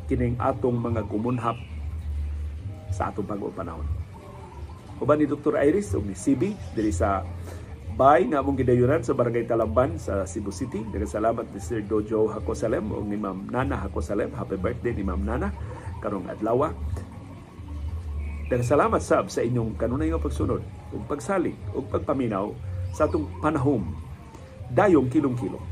kining 0.06 0.38
atong 0.38 0.78
mga 0.78 1.02
gumunhap 1.10 1.58
sa 2.94 3.10
atong 3.10 3.26
bag-ong 3.26 3.56
panahon 3.56 3.88
uban 5.02 5.18
ni 5.18 5.26
Dr. 5.26 5.58
Iris 5.58 5.98
ug 5.98 6.06
ni 6.06 6.14
CB 6.14 6.54
diri 6.78 6.94
sa 6.94 7.26
Bay 7.92 8.24
nga 8.32 8.40
among 8.40 8.56
gidayunan 8.56 9.04
sa 9.04 9.12
Barangay 9.12 9.44
Talamban 9.44 10.00
sa 10.00 10.24
Cebu 10.24 10.48
City. 10.48 10.80
Daghang 10.80 11.12
salamat 11.12 11.46
ni 11.52 11.60
Sir 11.60 11.84
Dojo 11.84 12.32
Hakosalem 12.32 12.88
o 12.88 13.04
ni 13.04 13.20
Ma'am 13.20 13.52
Nana 13.52 13.84
Hakosalem. 13.84 14.32
Happy 14.32 14.56
birthday 14.56 14.96
ni 14.96 15.04
Ma'am 15.04 15.20
Nana 15.20 15.52
karong 16.00 16.32
adlaw. 16.32 16.72
Daghang 18.48 18.64
salamat 18.64 19.04
sab 19.04 19.28
sa 19.28 19.44
inyong 19.44 19.76
kanunay 19.76 20.08
nga 20.08 20.24
pagsunod 20.24 20.64
ug 20.91 21.01
pagsalig 21.08 21.56
ug 21.71 21.88
pagpaminaw 21.89 22.51
sa 22.91 23.08
atong 23.08 23.27
panahom 23.39 23.88
dayong 24.71 25.08
kilong-kilong. 25.12 25.63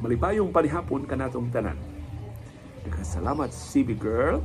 Malipayong 0.00 0.50
panihapon 0.52 1.04
kanatong 1.04 1.48
tanan. 1.52 1.78
Daghang 2.82 3.06
salamat 3.06 3.48
CB 3.52 3.96
girl. 4.00 4.42